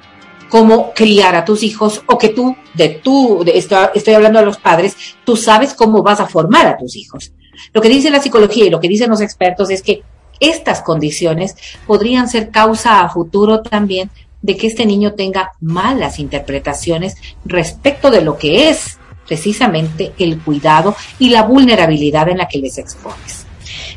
cómo 0.52 0.92
criar 0.92 1.34
a 1.34 1.46
tus 1.46 1.62
hijos 1.62 2.02
o 2.04 2.18
que 2.18 2.28
tú, 2.28 2.54
de 2.74 2.90
tú, 2.90 3.42
de, 3.42 3.56
estoy, 3.56 3.86
estoy 3.94 4.12
hablando 4.12 4.38
a 4.38 4.42
los 4.42 4.58
padres, 4.58 4.94
tú 5.24 5.34
sabes 5.34 5.72
cómo 5.72 6.02
vas 6.02 6.20
a 6.20 6.26
formar 6.26 6.66
a 6.66 6.76
tus 6.76 6.94
hijos. 6.94 7.32
Lo 7.72 7.80
que 7.80 7.88
dice 7.88 8.10
la 8.10 8.20
psicología 8.20 8.66
y 8.66 8.68
lo 8.68 8.78
que 8.78 8.86
dicen 8.86 9.08
los 9.08 9.22
expertos 9.22 9.70
es 9.70 9.80
que 9.80 10.02
estas 10.40 10.82
condiciones 10.82 11.56
podrían 11.86 12.28
ser 12.28 12.50
causa 12.50 13.00
a 13.00 13.08
futuro 13.08 13.62
también 13.62 14.10
de 14.42 14.58
que 14.58 14.66
este 14.66 14.84
niño 14.84 15.14
tenga 15.14 15.52
malas 15.62 16.18
interpretaciones 16.18 17.16
respecto 17.46 18.10
de 18.10 18.20
lo 18.20 18.36
que 18.36 18.68
es 18.68 18.98
precisamente 19.26 20.12
el 20.18 20.38
cuidado 20.38 20.94
y 21.18 21.30
la 21.30 21.44
vulnerabilidad 21.44 22.28
en 22.28 22.36
la 22.36 22.46
que 22.48 22.58
les 22.58 22.76
expones. 22.76 23.46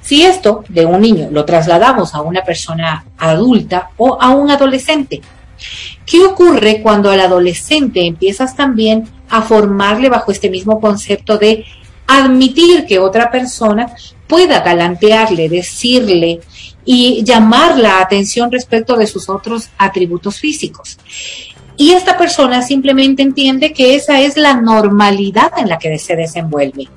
Si 0.02 0.24
esto 0.24 0.64
de 0.70 0.86
un 0.86 1.02
niño 1.02 1.28
lo 1.32 1.44
trasladamos 1.44 2.16
a 2.16 2.22
una 2.22 2.46
persona 2.46 3.04
adulta 3.18 3.90
o 3.98 4.18
a 4.22 4.30
un 4.30 4.50
adolescente, 4.52 5.22
¿qué 6.06 6.26
ocurre 6.26 6.82
cuando 6.82 7.10
al 7.10 7.20
adolescente 7.20 8.06
empiezas 8.06 8.56
también 8.56 9.10
a 9.30 9.42
formarle 9.42 10.10
bajo 10.10 10.32
este 10.32 10.50
mismo 10.50 10.80
concepto 10.80 11.38
de 11.38 11.66
admitir 12.08 12.86
que 12.86 13.00
otra 13.00 13.32
persona 13.32 13.94
pueda 14.28 14.62
galantearle, 14.62 15.50
decirle 15.50 16.40
y 16.84 17.24
llamar 17.24 17.78
la 17.78 18.00
atención 18.00 18.52
respecto 18.52 18.96
de 18.96 19.08
sus 19.08 19.30
otros 19.30 19.70
atributos 19.78 20.40
físicos. 20.40 20.98
Y 21.78 21.92
esta 21.92 22.18
persona 22.18 22.62
simplemente 22.62 23.22
entiende 23.22 23.74
que 23.74 23.96
esa 23.96 24.22
es 24.22 24.38
la 24.38 24.56
normalidad 24.62 25.52
en 25.58 25.68
la 25.68 25.78
que 25.78 25.98
se 26.00 26.16
desenvuelve. 26.16 26.88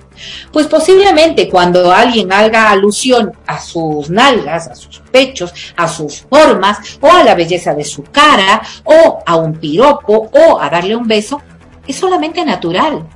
Pues 0.53 0.67
posiblemente 0.67 1.49
cuando 1.49 1.93
alguien 1.93 2.33
haga 2.33 2.71
alusión 2.71 3.33
a 3.47 3.61
sus 3.61 4.11
nalgas, 4.11 4.69
a 4.69 4.75
sus 4.75 5.01
pechos, 5.11 5.53
a 5.77 5.89
sus 5.89 6.23
formas, 6.23 6.79
o 7.01 7.11
a 7.11 7.25
la 7.25 7.35
belleza 7.35 7.75
de 7.75 7.85
su 7.85 8.03
cara, 8.05 8.63
o 8.85 9.23
a 9.25 9.37
un 9.37 9.55
piropo, 9.55 10.31
o 10.33 10.61
a 10.61 10.69
darle 10.69 10.97
un 10.97 11.07
beso, 11.07 11.41
es 11.87 11.97
solamente 11.97 12.45
natural, 12.45 13.07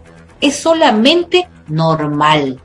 es 0.41 0.57
solamente 0.57 1.49
normal. 1.69 2.61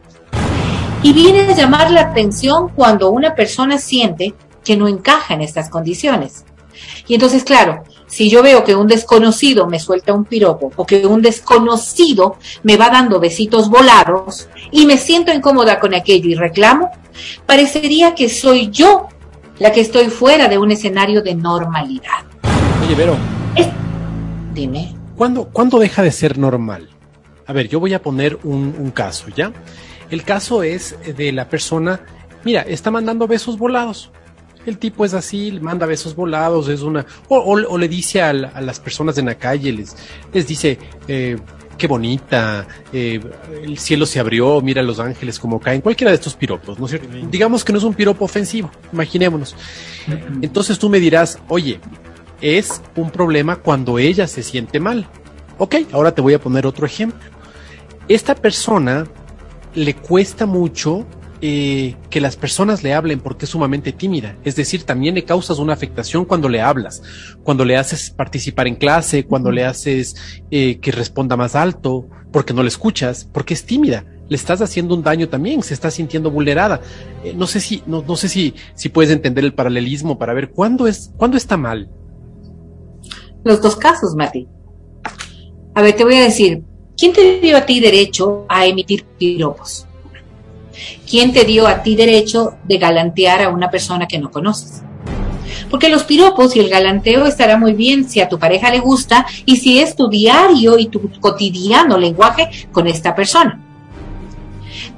Y 1.03 1.13
viene 1.13 1.41
a 1.41 1.55
llamar 1.55 1.91
la 1.91 2.01
atención 2.01 2.69
cuando 2.69 3.11
una 3.11 3.35
persona 3.35 3.77
siente 3.77 4.33
que 4.63 4.75
no 4.75 4.87
encaja 4.87 5.33
en 5.33 5.41
estas 5.41 5.69
condiciones. 5.69 6.43
Y 7.07 7.13
entonces, 7.13 7.43
claro, 7.43 7.83
si 8.07 8.29
yo 8.29 8.41
veo 8.41 8.63
que 8.63 8.75
un 8.75 8.87
desconocido 8.87 9.67
me 9.67 9.79
suelta 9.79 10.13
un 10.13 10.25
piropo 10.25 10.71
o 10.75 10.85
que 10.85 11.05
un 11.05 11.21
desconocido 11.21 12.37
me 12.63 12.77
va 12.77 12.89
dando 12.89 13.19
besitos 13.19 13.69
volados 13.69 14.47
y 14.71 14.85
me 14.85 14.97
siento 14.97 15.33
incómoda 15.33 15.79
con 15.79 15.93
aquello 15.93 16.29
y 16.29 16.35
reclamo, 16.35 16.89
parecería 17.45 18.15
que 18.15 18.29
soy 18.29 18.69
yo 18.69 19.07
la 19.59 19.71
que 19.71 19.81
estoy 19.81 20.09
fuera 20.09 20.47
de 20.47 20.57
un 20.57 20.71
escenario 20.71 21.21
de 21.21 21.35
normalidad. 21.35 22.23
Oye, 22.83 22.95
Vero. 22.95 23.15
Dime. 24.53 24.95
¿Cuándo, 25.15 25.45
¿Cuándo 25.45 25.77
deja 25.77 26.01
de 26.01 26.11
ser 26.11 26.37
normal? 26.37 26.89
A 27.45 27.53
ver, 27.53 27.67
yo 27.67 27.79
voy 27.79 27.93
a 27.93 28.01
poner 28.01 28.39
un, 28.43 28.75
un 28.77 28.91
caso, 28.91 29.27
¿ya? 29.35 29.51
El 30.09 30.23
caso 30.23 30.63
es 30.63 30.95
de 31.15 31.31
la 31.31 31.49
persona, 31.49 31.99
mira, 32.43 32.61
está 32.61 32.89
mandando 32.89 33.27
besos 33.27 33.57
volados. 33.57 34.11
El 34.65 34.77
tipo 34.77 35.05
es 35.05 35.13
así, 35.13 35.57
manda 35.61 35.85
besos 35.85 36.15
volados, 36.15 36.67
es 36.67 36.81
una... 36.81 37.05
O, 37.29 37.37
o, 37.37 37.53
o 37.53 37.77
le 37.77 37.87
dice 37.87 38.21
a, 38.21 38.29
a, 38.29 38.61
las 38.61 38.79
personas 38.79 39.17
en 39.17 39.27
la 39.27 39.35
calle, 39.35 39.71
les, 39.71 39.95
les 40.33 40.47
dice, 40.47 40.77
eh, 41.07 41.37
qué 41.77 41.87
bonita, 41.87 42.67
eh, 42.91 43.19
el 43.63 43.77
cielo 43.77 44.05
se 44.05 44.19
abrió, 44.19 44.59
mira 44.61 44.81
los 44.81 44.99
ángeles 44.99 45.39
como 45.39 45.59
caen, 45.59 45.81
cualquiera 45.81 46.11
de 46.11 46.15
estos 46.15 46.35
piropos, 46.35 46.79
¿no 46.79 46.85
es 46.85 46.91
cierto? 46.91 47.07
Digamos 47.29 47.63
que 47.63 47.71
no 47.71 47.77
es 47.77 47.83
un 47.83 47.93
piropo 47.93 48.25
ofensivo, 48.25 48.71
imaginémonos. 48.91 49.55
Entonces 50.41 50.77
tú 50.79 50.89
me 50.89 50.99
dirás, 50.99 51.39
oye, 51.47 51.79
es 52.41 52.81
un 52.95 53.09
problema 53.09 53.57
cuando 53.57 53.99
ella 53.99 54.27
se 54.27 54.43
siente 54.43 54.79
mal. 54.79 55.07
Ok, 55.57 55.75
ahora 55.91 56.13
te 56.13 56.21
voy 56.21 56.33
a 56.33 56.39
poner 56.39 56.65
otro 56.65 56.85
ejemplo. 56.85 57.19
Esta 58.07 58.35
persona 58.35 59.07
le 59.73 59.95
cuesta 59.95 60.45
mucho 60.45 61.05
eh, 61.41 61.95
que 62.09 62.21
las 62.21 62.35
personas 62.35 62.83
le 62.83 62.93
hablen 62.93 63.19
porque 63.19 63.45
es 63.45 63.51
sumamente 63.51 63.91
tímida. 63.91 64.35
Es 64.43 64.55
decir, 64.55 64.83
también 64.83 65.15
le 65.15 65.23
causas 65.23 65.59
una 65.59 65.73
afectación 65.73 66.25
cuando 66.25 66.49
le 66.49 66.61
hablas, 66.61 67.01
cuando 67.43 67.65
le 67.65 67.77
haces 67.77 68.09
participar 68.09 68.67
en 68.67 68.75
clase, 68.75 69.25
cuando 69.25 69.51
le 69.51 69.65
haces 69.65 70.15
eh, 70.51 70.79
que 70.79 70.91
responda 70.91 71.37
más 71.37 71.55
alto, 71.55 72.07
porque 72.31 72.53
no 72.53 72.63
le 72.63 72.69
escuchas, 72.69 73.27
porque 73.31 73.53
es 73.53 73.65
tímida. 73.65 74.05
Le 74.29 74.35
estás 74.35 74.61
haciendo 74.61 74.93
un 74.93 75.03
daño 75.03 75.29
también, 75.29 75.63
se 75.63 75.73
está 75.73 75.89
sintiendo 75.89 76.29
vulnerada. 76.29 76.81
Eh, 77.23 77.33
no 77.35 77.47
sé 77.47 77.59
si, 77.59 77.81
no, 77.85 78.03
no 78.05 78.15
sé 78.15 78.29
si, 78.29 78.53
si 78.75 78.89
puedes 78.89 79.11
entender 79.11 79.43
el 79.43 79.53
paralelismo 79.53 80.17
para 80.17 80.33
ver 80.33 80.51
cuándo 80.51 80.87
es, 80.87 81.11
cuándo 81.17 81.37
está 81.37 81.55
mal. 81.55 81.89
Los 83.43 83.61
dos 83.61 83.75
casos, 83.75 84.15
Mati. 84.15 84.47
A 85.73 85.81
ver, 85.81 85.95
te 85.95 86.03
voy 86.03 86.15
a 86.15 86.23
decir, 86.23 86.63
¿quién 86.97 87.13
te 87.13 87.39
dio 87.39 87.55
a 87.55 87.65
ti 87.65 87.79
derecho 87.79 88.45
a 88.49 88.65
emitir 88.65 89.05
piropos? 89.17 89.86
¿Quién 91.09 91.33
te 91.33 91.43
dio 91.43 91.67
a 91.67 91.83
ti 91.83 91.95
derecho 91.95 92.55
de 92.63 92.77
galantear 92.77 93.41
a 93.41 93.49
una 93.49 93.69
persona 93.69 94.07
que 94.07 94.19
no 94.19 94.31
conoces? 94.31 94.81
Porque 95.69 95.89
los 95.89 96.03
piropos 96.03 96.55
y 96.55 96.59
el 96.59 96.69
galanteo 96.69 97.25
estará 97.25 97.57
muy 97.57 97.73
bien 97.73 98.09
si 98.09 98.19
a 98.19 98.29
tu 98.29 98.39
pareja 98.39 98.71
le 98.71 98.79
gusta 98.79 99.25
y 99.45 99.57
si 99.57 99.79
es 99.79 99.95
tu 99.95 100.09
diario 100.09 100.77
y 100.77 100.87
tu 100.87 101.11
cotidiano 101.19 101.97
lenguaje 101.97 102.49
con 102.71 102.87
esta 102.87 103.15
persona. 103.15 103.61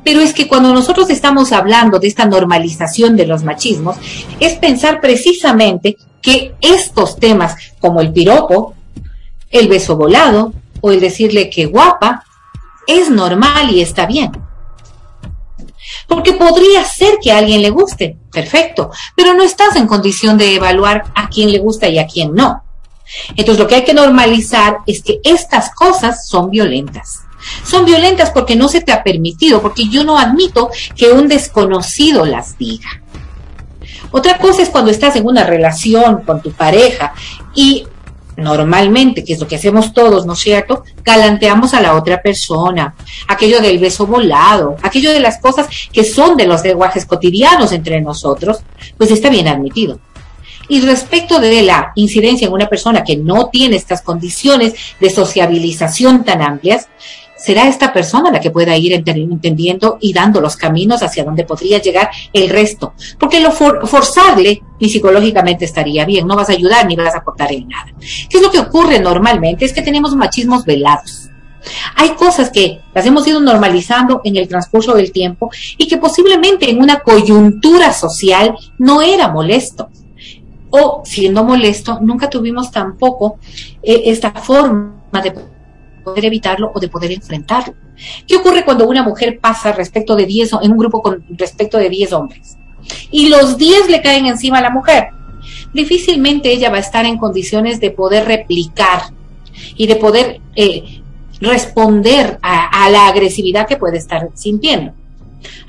Pero 0.03 0.21
es 0.21 0.33
que 0.33 0.47
cuando 0.47 0.73
nosotros 0.73 1.09
estamos 1.09 1.51
hablando 1.51 1.99
de 1.99 2.07
esta 2.07 2.25
normalización 2.25 3.15
de 3.15 3.25
los 3.25 3.43
machismos, 3.43 3.97
es 4.39 4.53
pensar 4.53 5.01
precisamente 5.01 5.97
que 6.21 6.53
estos 6.61 7.17
temas 7.17 7.55
como 7.79 8.01
el 8.01 8.11
piropo, 8.11 8.75
el 9.51 9.67
beso 9.67 9.95
volado 9.95 10.53
o 10.81 10.91
el 10.91 10.99
decirle 10.99 11.49
que 11.49 11.65
guapa, 11.65 12.23
es 12.87 13.09
normal 13.09 13.71
y 13.71 13.81
está 13.81 14.05
bien. 14.05 14.31
Porque 16.09 16.33
podría 16.33 16.83
ser 16.83 17.19
que 17.21 17.31
a 17.31 17.37
alguien 17.37 17.61
le 17.61 17.69
guste, 17.69 18.17
perfecto, 18.31 18.91
pero 19.15 19.33
no 19.33 19.43
estás 19.43 19.77
en 19.77 19.87
condición 19.87 20.37
de 20.37 20.55
evaluar 20.55 21.05
a 21.15 21.29
quién 21.29 21.51
le 21.51 21.59
gusta 21.59 21.87
y 21.87 21.99
a 21.99 22.07
quién 22.07 22.33
no. 22.35 22.63
Entonces 23.29 23.59
lo 23.59 23.67
que 23.67 23.75
hay 23.75 23.83
que 23.85 23.93
normalizar 23.93 24.79
es 24.85 25.01
que 25.01 25.19
estas 25.23 25.73
cosas 25.73 26.27
son 26.27 26.49
violentas. 26.49 27.21
Son 27.63 27.85
violentas 27.85 28.31
porque 28.31 28.55
no 28.55 28.67
se 28.67 28.81
te 28.81 28.91
ha 28.91 29.03
permitido, 29.03 29.61
porque 29.61 29.87
yo 29.87 30.03
no 30.03 30.17
admito 30.17 30.69
que 30.95 31.11
un 31.11 31.27
desconocido 31.27 32.25
las 32.25 32.57
diga. 32.57 32.89
Otra 34.11 34.37
cosa 34.37 34.63
es 34.63 34.69
cuando 34.69 34.91
estás 34.91 35.15
en 35.15 35.25
una 35.25 35.43
relación 35.43 36.23
con 36.23 36.41
tu 36.41 36.51
pareja 36.51 37.13
y 37.55 37.87
normalmente, 38.39 39.23
que 39.23 39.33
es 39.33 39.39
lo 39.39 39.47
que 39.47 39.55
hacemos 39.55 39.93
todos, 39.93 40.25
¿no 40.25 40.33
es 40.33 40.39
cierto? 40.39 40.83
Galanteamos 41.03 41.73
a 41.73 41.81
la 41.81 41.95
otra 41.95 42.21
persona, 42.21 42.95
aquello 43.27 43.61
del 43.61 43.79
beso 43.79 44.07
volado, 44.07 44.77
aquello 44.81 45.11
de 45.11 45.19
las 45.19 45.39
cosas 45.39 45.67
que 45.91 46.03
son 46.03 46.37
de 46.37 46.47
los 46.47 46.63
lenguajes 46.63 47.05
cotidianos 47.05 47.71
entre 47.71 48.01
nosotros, 48.01 48.59
pues 48.97 49.11
está 49.11 49.29
bien 49.29 49.47
admitido. 49.47 49.99
Y 50.67 50.81
respecto 50.81 51.39
de 51.39 51.63
la 51.63 51.91
incidencia 51.95 52.47
en 52.47 52.53
una 52.53 52.69
persona 52.69 53.03
que 53.03 53.17
no 53.17 53.49
tiene 53.49 53.75
estas 53.75 54.01
condiciones 54.01 54.73
de 54.99 55.09
sociabilización 55.09 56.23
tan 56.23 56.43
amplias, 56.43 56.87
será 57.39 57.67
esta 57.67 57.93
persona 57.93 58.31
la 58.31 58.39
que 58.39 58.51
pueda 58.51 58.75
ir 58.75 58.93
entendiendo 58.93 59.97
y 60.01 60.13
dando 60.13 60.41
los 60.41 60.55
caminos 60.57 61.01
hacia 61.01 61.23
donde 61.23 61.45
podría 61.45 61.81
llegar 61.81 62.09
el 62.33 62.49
resto. 62.49 62.93
Porque 63.17 63.39
lo 63.39 63.51
for 63.51 63.87
forzarle 63.87 64.61
ni 64.79 64.89
psicológicamente 64.89 65.65
estaría 65.65 66.05
bien, 66.05 66.27
no 66.27 66.35
vas 66.35 66.49
a 66.49 66.53
ayudar 66.53 66.85
ni 66.85 66.95
vas 66.95 67.15
a 67.15 67.19
aportar 67.19 67.51
en 67.51 67.67
nada. 67.67 67.91
¿Qué 68.29 68.37
es 68.37 68.41
lo 68.41 68.51
que 68.51 68.59
ocurre 68.59 68.99
normalmente? 68.99 69.65
Es 69.65 69.73
que 69.73 69.81
tenemos 69.81 70.15
machismos 70.15 70.65
velados. 70.65 71.29
Hay 71.95 72.11
cosas 72.11 72.49
que 72.49 72.81
las 72.93 73.05
hemos 73.05 73.27
ido 73.27 73.39
normalizando 73.39 74.21
en 74.23 74.37
el 74.37 74.47
transcurso 74.47 74.93
del 74.93 75.11
tiempo 75.11 75.49
y 75.77 75.87
que 75.87 75.97
posiblemente 75.97 76.69
en 76.69 76.81
una 76.81 76.99
coyuntura 76.99 77.93
social 77.93 78.55
no 78.77 79.01
era 79.01 79.27
molesto. 79.29 79.89
O 80.71 81.01
siendo 81.03 81.43
molesto, 81.43 81.99
nunca 82.01 82.29
tuvimos 82.29 82.71
tampoco 82.71 83.39
eh, 83.81 84.03
esta 84.05 84.31
forma 84.31 84.93
de 85.23 85.33
poder 86.09 86.25
evitarlo 86.25 86.71
o 86.73 86.79
de 86.79 86.87
poder 86.87 87.11
enfrentarlo. 87.11 87.73
¿Qué 88.27 88.35
ocurre 88.35 88.65
cuando 88.65 88.87
una 88.87 89.03
mujer 89.03 89.39
pasa 89.39 89.71
respecto 89.71 90.15
de 90.15 90.25
10 90.25 90.53
en 90.61 90.71
un 90.71 90.77
grupo 90.77 91.01
con 91.01 91.23
respecto 91.29 91.77
de 91.77 91.89
10 91.89 92.13
hombres? 92.13 92.57
Y 93.11 93.29
los 93.29 93.57
10 93.57 93.89
le 93.89 94.01
caen 94.01 94.25
encima 94.25 94.59
a 94.59 94.61
la 94.61 94.69
mujer. 94.69 95.09
Difícilmente 95.73 96.51
ella 96.51 96.69
va 96.69 96.77
a 96.77 96.81
estar 96.81 97.05
en 97.05 97.17
condiciones 97.17 97.79
de 97.79 97.91
poder 97.91 98.25
replicar 98.25 99.01
y 99.75 99.87
de 99.87 99.95
poder 99.95 100.41
eh, 100.55 101.01
responder 101.39 102.39
a, 102.41 102.85
a 102.85 102.89
la 102.89 103.07
agresividad 103.07 103.67
que 103.67 103.77
puede 103.77 103.97
estar 103.97 104.29
sintiendo. 104.33 104.93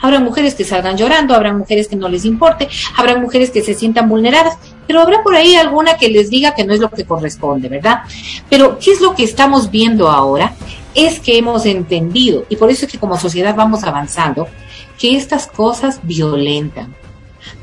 Habrá 0.01 0.21
mujeres 0.21 0.55
que 0.55 0.65
salgan 0.65 0.97
llorando, 0.97 1.35
habrá 1.35 1.53
mujeres 1.53 1.89
que 1.89 1.97
no 1.97 2.09
les 2.09 2.25
importe, 2.25 2.69
habrá 2.97 3.19
mujeres 3.19 3.51
que 3.51 3.63
se 3.63 3.75
sientan 3.75 4.09
vulneradas, 4.09 4.57
pero 4.87 5.01
habrá 5.01 5.23
por 5.23 5.37
ahí 5.37 5.55
alguna 5.55 5.97
que 5.97 6.09
les 6.09 6.31
diga 6.31 6.55
que 6.55 6.65
no 6.65 6.75
es 6.75 6.81
lo 6.81 6.91
que 6.91 7.05
corresponde, 7.05 7.69
¿verdad? 7.69 8.01
Pero, 8.49 8.79
¿qué 8.79 8.93
es 8.93 9.01
lo 9.01 9.15
que 9.15 9.25
estamos 9.25 9.71
viendo 9.71 10.11
ahora? 10.11 10.55
Es 10.95 11.21
que 11.21 11.39
hemos 11.39 11.67
entendido, 11.67 12.45
y 12.49 12.57
por 12.57 12.71
eso 12.71 12.87
es 12.87 12.93
que 12.93 12.99
como 12.99 13.19
sociedad 13.19 13.55
vamos 13.55 13.85
avanzando, 13.85 14.49
que 14.99 15.17
estas 15.17 15.47
cosas 15.47 16.01
violentan, 16.03 16.95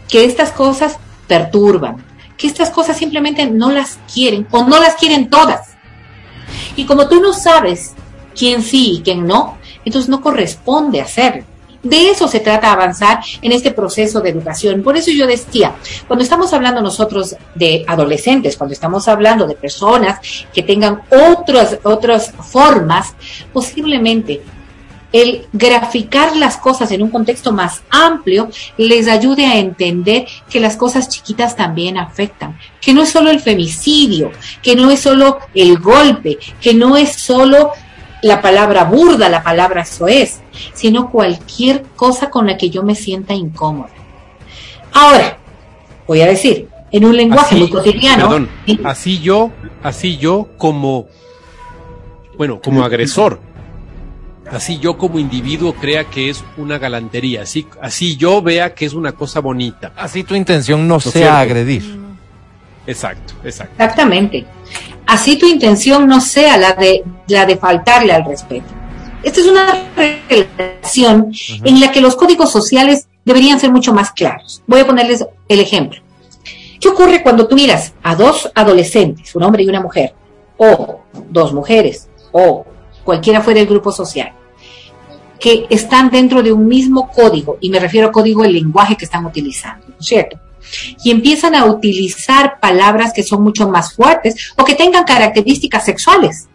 que 0.08 0.26
estas 0.26 0.52
cosas 0.52 0.98
perturban, 1.28 2.04
que 2.38 2.48
estas 2.48 2.70
cosas 2.70 2.98
simplemente 2.98 3.46
no 3.48 3.72
las 3.72 4.00
quieren 4.14 4.48
o 4.52 4.64
no 4.64 4.80
las 4.80 4.96
quieren 4.96 5.30
todas. 5.30 5.76
Y 6.76 6.86
como 6.86 7.10
tú 7.10 7.20
no 7.20 7.34
sabes 7.34 7.94
quién 8.36 8.62
sí 8.62 8.98
y 8.98 9.02
quién 9.02 9.26
no, 9.26 9.58
entonces 9.84 10.10
no 10.10 10.22
corresponde 10.22 11.02
hacerlo. 11.02 11.44
De 11.88 12.10
eso 12.10 12.28
se 12.28 12.42
trata 12.42 12.74
avanzar 12.74 13.22
en 13.42 13.54
este 13.54 13.72
proceso 13.72 14.20
de 14.20 14.30
educación. 14.30 14.84
Por 14.84 14.98
eso 14.98 15.10
yo 15.12 15.26
decía, 15.26 15.74
cuando 16.06 16.24
estamos 16.24 16.52
hablando 16.52 16.82
nosotros 16.82 17.36
de 17.56 17.86
adolescentes, 17.88 18.58
cuando 18.58 18.74
estamos 18.74 19.08
hablando 19.08 19.48
de 19.48 19.56
personas 19.56 20.20
que 20.54 20.64
tengan 20.64 21.02
otras, 21.10 21.80
otras 21.84 22.32
formas, 22.32 23.16
posiblemente 23.54 24.42
el 25.14 25.48
graficar 25.54 26.36
las 26.36 26.58
cosas 26.58 26.92
en 26.92 27.02
un 27.02 27.10
contexto 27.10 27.54
más 27.54 27.82
amplio 27.90 28.50
les 28.76 29.08
ayude 29.08 29.46
a 29.46 29.58
entender 29.58 30.28
que 30.50 30.60
las 30.60 30.76
cosas 30.76 31.08
chiquitas 31.08 31.56
también 31.56 31.98
afectan, 31.98 32.60
que 32.82 32.94
no 32.94 33.04
es 33.04 33.10
solo 33.10 33.30
el 33.30 33.40
femicidio, 33.40 34.32
que 34.62 34.76
no 34.76 34.92
es 34.92 35.00
solo 35.00 35.40
el 35.54 35.80
golpe, 35.80 36.38
que 36.60 36.74
no 36.74 36.98
es 36.98 37.14
solo 37.14 37.72
la 38.22 38.42
palabra 38.42 38.84
burda, 38.86 39.30
la 39.30 39.44
palabra 39.44 39.86
soez, 39.86 40.42
sino 40.74 41.10
cualquier 41.12 41.84
cosa 41.96 42.30
con 42.30 42.48
la 42.48 42.58
que 42.58 42.70
yo 42.70 42.84
me 42.84 42.96
sienta 42.96 43.34
incómoda. 43.34 43.90
Ahora, 44.94 45.38
voy 46.08 46.22
a 46.22 46.28
decir, 46.28 46.70
en 46.92 47.06
un 47.06 47.16
lenguaje 47.16 47.56
muy 47.56 47.70
cotidiano. 47.70 48.24
Perdón, 48.24 48.50
así 48.84 49.20
yo, 49.20 49.52
así 49.84 50.18
yo 50.18 50.50
como, 50.58 51.08
bueno, 52.38 52.62
como 52.62 52.84
agresor, 52.84 53.40
así 54.50 54.80
yo 54.80 54.98
como 54.98 55.20
individuo 55.20 55.74
crea 55.74 56.06
que 56.06 56.30
es 56.30 56.44
una 56.58 56.78
galantería, 56.78 57.44
así, 57.44 57.68
así 57.82 58.16
yo 58.16 58.42
vea 58.42 58.74
que 58.74 58.86
es 58.86 58.94
una 58.94 59.12
cosa 59.12 59.40
bonita. 59.40 59.94
Así 59.96 60.24
tu 60.24 60.36
intención 60.36 60.88
no, 60.88 61.00
sea 61.00 61.40
agredir. 61.40 62.00
Exacto, 62.88 63.34
exacto. 63.44 63.74
Exactamente. 63.74 64.46
Así 65.08 65.38
tu 65.38 65.48
intención 65.48 66.08
no 66.08 66.20
sea 66.20 66.58
la 66.58 66.74
de, 66.74 67.04
la 67.28 67.46
de 67.46 67.58
faltarle 67.58 68.12
al 68.12 68.26
respeto. 68.26 68.68
Esta 69.24 69.40
es 69.40 69.48
una 69.48 69.90
relación 70.28 71.32
en 71.64 71.80
la 71.80 71.92
que 71.92 72.02
los 72.02 72.16
códigos 72.16 72.52
sociales 72.52 73.08
deberían 73.26 73.60
ser 73.60 73.72
mucho 73.72 73.94
más 73.94 74.12
claros. 74.12 74.62
Voy 74.68 74.82
a 74.82 74.86
ponerles 74.86 75.26
el 75.48 75.60
ejemplo. 75.60 76.02
¿Qué 76.80 76.90
ocurre 76.90 77.24
cuando 77.24 77.48
tú 77.48 77.56
miras 77.56 77.94
a 78.04 78.16
dos 78.16 78.52
adolescentes, 78.54 79.36
un 79.36 79.44
hombre 79.44 79.64
y 79.64 79.70
una 79.70 79.82
mujer, 79.82 80.14
o 80.58 81.02
dos 81.30 81.54
mujeres, 81.54 82.10
o 82.32 82.66
cualquiera 83.04 83.42
fuera 83.42 83.62
el 83.62 83.68
grupo 83.68 83.92
social, 83.92 84.34
que 85.40 85.68
están 85.70 86.10
dentro 86.10 86.44
de 86.44 86.52
un 86.52 86.68
mismo 86.68 87.10
código, 87.12 87.58
y 87.62 87.70
me 87.70 87.80
refiero 87.80 88.08
a 88.08 88.12
código 88.12 88.44
del 88.44 88.54
lenguaje 88.54 88.96
que 88.96 89.06
están 89.06 89.26
utilizando, 89.26 89.88
¿no 89.88 89.96
es 90.00 90.06
cierto? 90.06 90.40
Y 91.04 91.12
empiezan 91.12 91.56
a 91.56 91.66
utilizar 91.66 92.60
palabras 92.60 93.14
que 93.14 93.24
son 93.24 93.44
mucho 93.44 93.68
más 93.68 93.94
fuertes 93.94 94.54
o 94.58 94.64
que 94.64 94.76
tengan 94.76 95.04
características 95.04 95.86
sexuales. 95.86 96.48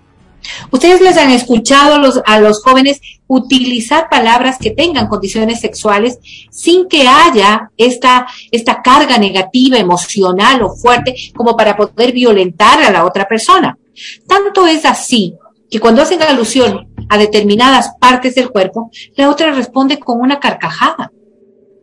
Ustedes 0.71 1.00
les 1.00 1.16
han 1.16 1.31
escuchado 1.31 1.95
a 2.25 2.40
los, 2.40 2.62
jóvenes 2.62 3.00
utilizar 3.26 4.09
palabras 4.11 4.59
que 4.59 4.71
tengan 4.71 5.07
condiciones 5.07 5.61
sexuales 5.61 6.19
sin 6.50 6.88
que 6.88 7.07
haya 7.07 7.71
esta, 7.76 8.26
esta 8.50 8.83
carga 8.83 9.19
negativa, 9.19 9.78
emocional 9.78 10.62
o 10.62 10.75
fuerte 10.75 11.14
como 11.35 11.57
para 11.57 11.76
poder 11.76 12.12
violentar 12.12 12.83
a 12.83 12.90
la 12.90 13.04
otra 13.04 13.26
persona. 13.26 13.78
Tanto 14.26 14.66
es 14.66 14.85
así 14.85 15.35
que 15.71 15.81
cuando 15.81 16.02
hacen 16.02 16.23
alusión 16.23 16.88
a 17.09 17.19
determinadas 17.19 17.92
partes 17.99 18.35
del 18.35 18.50
cuerpo, 18.50 18.90
la 19.16 19.31
otra 19.31 19.52
responde 19.52 19.99
con 19.99 20.21
una 20.21 20.38
carcajada. 20.38 21.11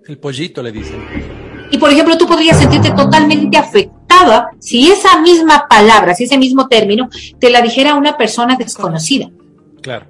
El 0.08 0.18
pollito 0.18 0.62
le 0.62 0.72
dicen. 0.72 1.49
Y 1.72 1.78
por 1.78 1.92
ejemplo, 1.92 2.18
tú 2.18 2.28
podrías 2.28 2.58
sentirte 2.58 2.92
totalmente 2.92 3.58
afectada 3.58 4.50
si 4.60 4.92
esa 4.92 5.22
misma 5.22 5.68
palabra, 5.70 6.16
si 6.16 6.24
ese 6.24 6.38
mismo 6.38 6.68
término, 6.68 7.10
te 7.40 7.50
la 7.50 7.62
dijera 7.62 7.96
una 7.96 8.18
persona 8.18 8.56
desconocida. 8.56 9.30
Claro. 9.82 10.08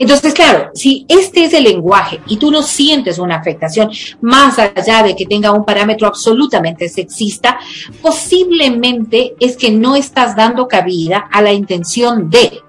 Entonces, 0.00 0.32
claro, 0.32 0.70
si 0.72 1.04
este 1.08 1.44
es 1.44 1.52
el 1.52 1.64
lenguaje 1.64 2.22
y 2.26 2.38
tú 2.38 2.50
no 2.50 2.62
sientes 2.62 3.18
una 3.18 3.36
afectación 3.36 3.90
más 4.22 4.58
allá 4.58 5.02
de 5.02 5.14
que 5.14 5.26
tenga 5.26 5.52
un 5.52 5.66
parámetro 5.66 6.08
absolutamente 6.08 6.88
sexista, 6.88 7.58
posiblemente 8.00 9.34
es 9.38 9.58
que 9.58 9.70
no 9.70 9.96
estás 9.96 10.34
dando 10.34 10.66
cabida 10.66 11.28
a 11.30 11.42
la 11.42 11.52
intención 11.52 12.30
de. 12.30 12.60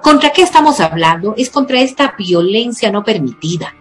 ¿Contra 0.00 0.30
qué 0.30 0.42
estamos 0.42 0.78
hablando? 0.78 1.34
Es 1.36 1.50
contra 1.50 1.80
esta 1.80 2.14
violencia 2.16 2.92
no 2.92 3.02
permitida, 3.02 3.74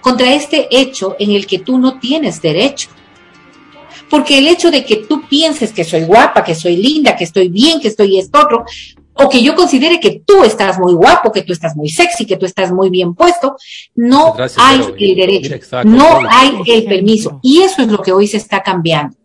contra 0.00 0.34
este 0.34 0.66
hecho 0.76 1.14
en 1.20 1.30
el 1.30 1.46
que 1.46 1.60
tú 1.60 1.78
no 1.78 2.00
tienes 2.00 2.42
derecho. 2.42 2.88
Porque 4.14 4.38
el 4.38 4.46
hecho 4.46 4.70
de 4.70 4.84
que 4.84 4.98
tú 5.08 5.22
pienses 5.28 5.72
que 5.72 5.82
soy 5.82 6.04
guapa, 6.04 6.44
que 6.44 6.54
soy 6.54 6.76
linda, 6.76 7.16
que 7.16 7.24
estoy 7.24 7.48
bien, 7.48 7.80
que 7.80 7.88
estoy 7.88 8.16
esto 8.16 8.38
otro, 8.38 8.64
o 9.12 9.28
que 9.28 9.42
yo 9.42 9.56
considere 9.56 9.98
que 9.98 10.22
tú 10.24 10.44
estás 10.44 10.78
muy 10.78 10.92
guapo, 10.92 11.32
que 11.32 11.42
tú 11.42 11.52
estás 11.52 11.74
muy 11.74 11.88
sexy, 11.88 12.24
que 12.24 12.36
tú 12.36 12.46
estás 12.46 12.70
muy 12.70 12.90
bien 12.90 13.16
puesto, 13.16 13.56
no 13.96 14.36
hay 14.56 14.80
el 15.00 15.16
derecho, 15.16 15.56
no 15.82 16.20
hay 16.30 16.60
el 16.64 16.84
permiso. 16.84 17.40
Y 17.42 17.62
eso 17.62 17.82
es 17.82 17.88
lo 17.88 17.98
que 17.98 18.12
hoy 18.12 18.28
se 18.28 18.36
está 18.36 18.62
cambiando. 18.62 19.16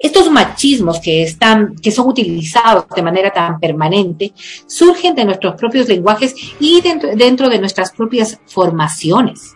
Estos 0.00 0.28
machismos 0.28 0.98
que 0.98 1.22
están, 1.22 1.76
que 1.76 1.92
son 1.92 2.08
utilizados 2.08 2.86
de 2.92 3.02
manera 3.02 3.32
tan 3.32 3.60
permanente, 3.60 4.32
surgen 4.66 5.14
de 5.14 5.26
nuestros 5.26 5.54
propios 5.54 5.86
lenguajes 5.86 6.34
y 6.58 6.80
dentro, 6.80 7.10
dentro 7.14 7.48
de 7.48 7.60
nuestras 7.60 7.92
propias 7.92 8.40
formaciones. 8.46 9.54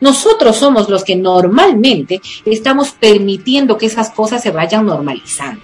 Nosotros 0.00 0.56
somos 0.56 0.88
los 0.88 1.04
que 1.04 1.16
normalmente 1.16 2.20
estamos 2.44 2.90
permitiendo 2.90 3.76
que 3.76 3.86
esas 3.86 4.10
cosas 4.10 4.42
se 4.42 4.50
vayan 4.50 4.86
normalizando. 4.86 5.62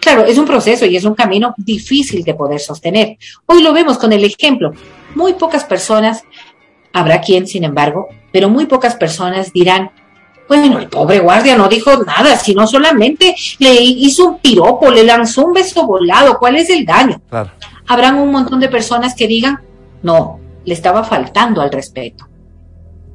Claro, 0.00 0.24
es 0.24 0.38
un 0.38 0.44
proceso 0.44 0.86
y 0.86 0.96
es 0.96 1.04
un 1.04 1.14
camino 1.14 1.54
difícil 1.56 2.24
de 2.24 2.34
poder 2.34 2.60
sostener. 2.60 3.16
Hoy 3.46 3.62
lo 3.62 3.72
vemos 3.72 3.98
con 3.98 4.12
el 4.12 4.24
ejemplo. 4.24 4.72
Muy 5.14 5.34
pocas 5.34 5.64
personas, 5.64 6.24
habrá 6.92 7.20
quien, 7.20 7.46
sin 7.46 7.64
embargo, 7.64 8.08
pero 8.32 8.48
muy 8.48 8.66
pocas 8.66 8.96
personas 8.96 9.52
dirán, 9.52 9.90
bueno, 10.48 10.78
el 10.78 10.88
pobre 10.88 11.20
guardia 11.20 11.56
no 11.56 11.68
dijo 11.68 12.04
nada, 12.04 12.36
sino 12.36 12.66
solamente 12.66 13.34
le 13.58 13.74
hizo 13.82 14.26
un 14.26 14.38
piropo, 14.38 14.90
le 14.90 15.04
lanzó 15.04 15.46
un 15.46 15.54
beso 15.54 15.86
volado. 15.86 16.38
¿Cuál 16.38 16.56
es 16.56 16.68
el 16.68 16.84
daño? 16.84 17.20
Claro. 17.30 17.50
Habrán 17.86 18.16
un 18.16 18.30
montón 18.30 18.60
de 18.60 18.68
personas 18.68 19.14
que 19.14 19.26
digan, 19.26 19.60
no, 20.02 20.38
le 20.64 20.74
estaba 20.74 21.04
faltando 21.04 21.62
al 21.62 21.70
respeto. 21.70 22.28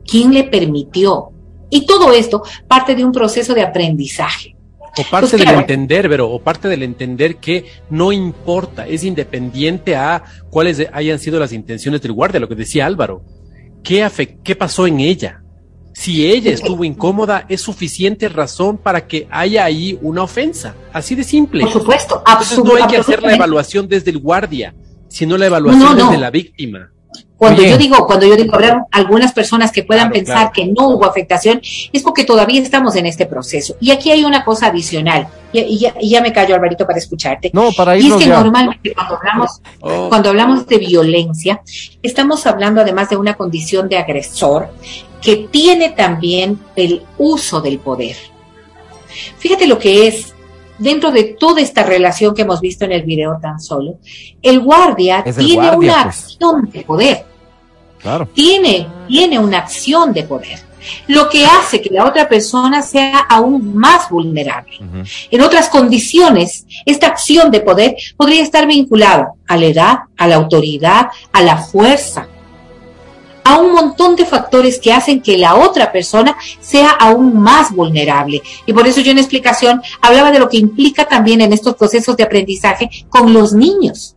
¿Quién 0.10 0.34
le 0.34 0.45
permitió? 0.45 1.30
Y 1.69 1.86
todo 1.86 2.12
esto 2.13 2.43
parte 2.67 2.95
de 2.95 3.06
un 3.06 3.12
proceso 3.12 3.54
de 3.54 3.62
aprendizaje. 3.62 4.56
O 4.98 5.04
parte 5.04 5.38
pues 5.38 5.45
del 5.45 5.60
entender, 5.60 6.10
pero 6.10 6.30
o 6.30 6.39
parte 6.41 6.67
del 6.67 6.84
entender 6.84 7.38
que 7.38 7.65
no 7.89 8.12
importa, 8.12 8.88
es 8.88 9.04
independiente 9.04 9.95
a 9.95 10.24
cuáles 10.50 10.86
hayan 10.91 11.19
sido 11.19 11.39
las 11.39 11.54
intenciones 11.54 12.02
del 12.02 12.12
guardia, 12.12 12.39
lo 12.39 12.50
que 12.50 12.56
decía 12.56 12.86
Álvaro. 12.86 13.24
¿Qué, 13.84 14.38
qué 14.43 14.56
pasó 14.56 14.88
en 14.88 15.00
ella? 15.00 15.43
Si 15.93 16.26
ella 16.26 16.52
estuvo 16.52 16.84
incómoda, 16.84 17.45
es 17.50 17.62
suficiente 17.62 18.30
razón 18.30 18.78
para 18.78 19.06
que 19.06 19.28
haya 19.30 19.65
ahí 19.65 20.00
una 20.02 20.24
ofensa. 20.24 20.76
Así 20.93 21.13
de 21.13 21.24
simple. 21.24 21.63
Por 21.63 21.74
supuesto, 21.74 22.24
Entonces 22.26 22.63
no 22.63 22.76
hay 22.76 22.88
que 22.88 22.98
hacer 22.98 23.22
la 23.22 23.36
evaluación 23.36 23.88
desde 23.88 24.12
el 24.12 24.19
guardia, 24.19 24.74
sino 25.08 25.38
la 25.38 25.48
evaluación 25.48 25.98
desde 25.98 26.17
la 26.17 26.32
víctima. 26.32 26.91
Cuando 27.39 27.63
yo 27.63 27.78
digo, 27.78 28.06
cuando 28.06 28.28
yo 28.28 28.36
digo, 28.36 28.54
habrá 28.54 28.86
algunas 28.91 29.32
personas 29.32 29.71
que 29.71 29.84
puedan 29.84 30.12
pensar 30.12 30.52
que 30.52 30.65
no 30.65 30.89
hubo 30.89 31.06
afectación, 31.06 31.62
es 31.93 32.04
porque 32.04 32.25
todavía 32.25 32.62
estamos 32.62 32.97
en 32.97 33.06
este 33.06 33.25
proceso. 33.25 33.78
Y 33.80 33.91
aquí 33.91 34.12
hay 34.12 34.25
una 34.25 34.43
cosa 34.43 34.67
adicional, 34.67 35.30
y, 35.54 35.80
ya, 35.80 36.21
me 36.21 36.34
callo, 36.34 36.54
Alvarito, 36.54 36.86
para 36.86 36.99
escucharte. 36.99 37.49
No, 37.54 37.71
para 37.71 37.97
Y 37.97 38.08
es 38.08 38.15
que 38.15 38.28
normalmente 38.28 38.93
cuando 38.93 39.15
hablamos, 39.15 39.62
oh. 39.80 40.10
cuando 40.10 40.30
hablamos 40.32 40.67
de 40.67 40.80
violencia, 40.80 41.62
estamos 42.04 42.45
hablando 42.45 42.82
además 42.82 43.10
de 43.10 43.15
una 43.15 43.36
condición 43.36 43.88
de 43.88 43.97
agresor 43.97 44.69
que 45.21 45.47
tiene 45.49 45.91
también 45.91 46.60
el 46.75 47.04
uso 47.17 47.62
del 47.62 47.80
poder. 47.80 48.17
Fíjate 49.38 49.65
lo 49.65 49.80
que 49.80 50.08
es 50.08 50.34
dentro 50.78 51.12
de 51.12 51.36
toda 51.39 51.62
esta 51.62 51.84
relación 51.84 52.36
que 52.36 52.41
hemos 52.41 52.60
visto 52.60 52.84
en 52.86 52.91
el 52.91 53.04
video 53.04 53.38
tan 53.41 53.62
solo, 53.62 53.99
el 54.41 54.60
guardia 54.60 55.23
tiene 55.23 55.71
una 55.71 55.75
pues. 55.75 55.93
acción 55.93 56.69
de 56.71 56.82
poder. 56.82 57.29
Tiene, 58.34 58.88
tiene 59.08 59.40
una 59.40 59.60
acción 59.60 60.14
de 60.14 60.24
poder. 60.24 60.60
Lo 61.08 61.30
que 61.30 61.46
hace 61.46 61.82
que 61.82 61.90
la 61.90 62.06
otra 62.06 62.30
persona 62.30 62.82
sea 62.82 63.20
aún 63.20 63.76
más 63.76 64.10
vulnerable. 64.10 64.78
En 65.30 65.42
otras 65.42 65.70
condiciones, 65.70 66.66
esta 66.86 67.08
acción 67.08 67.52
de 67.52 67.60
poder 67.60 67.96
podría 68.16 68.44
estar 68.44 68.66
vinculada 68.66 69.34
a 69.48 69.58
la 69.58 69.66
edad, 69.66 69.98
a 70.18 70.28
la 70.28 70.36
autoridad, 70.36 71.10
a 71.34 71.42
la 71.42 71.58
fuerza, 71.58 72.28
a 73.44 73.58
un 73.58 73.72
montón 73.72 74.16
de 74.16 74.26
factores 74.26 74.80
que 74.80 74.94
hacen 74.94 75.22
que 75.22 75.38
la 75.38 75.56
otra 75.56 75.92
persona 75.92 76.38
sea 76.60 76.92
aún 76.92 77.40
más 77.40 77.74
vulnerable. 77.74 78.42
Y 78.66 78.74
por 78.74 78.88
eso 78.88 79.02
yo 79.02 79.12
en 79.12 79.18
explicación 79.18 79.82
hablaba 80.02 80.32
de 80.32 80.40
lo 80.40 80.50
que 80.50 80.58
implica 80.58 81.06
también 81.06 81.42
en 81.42 81.54
estos 81.54 81.76
procesos 81.76 82.16
de 82.16 82.24
aprendizaje 82.24 82.90
con 83.10 83.34
los 83.34 83.54
niños. 83.54 84.16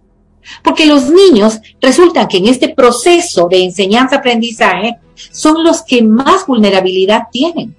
Porque 0.63 0.87
los 0.87 1.09
niños 1.09 1.61
resultan 1.81 2.29
que 2.29 2.39
en 2.39 2.47
este 2.47 2.69
proceso 2.69 3.49
de 3.49 3.65
enseñanza-aprendizaje 3.65 4.97
son 5.31 5.63
los 5.65 5.83
que 5.83 6.03
más 6.03 6.47
vulnerabilidad 6.47 7.29
tienen. 7.31 7.75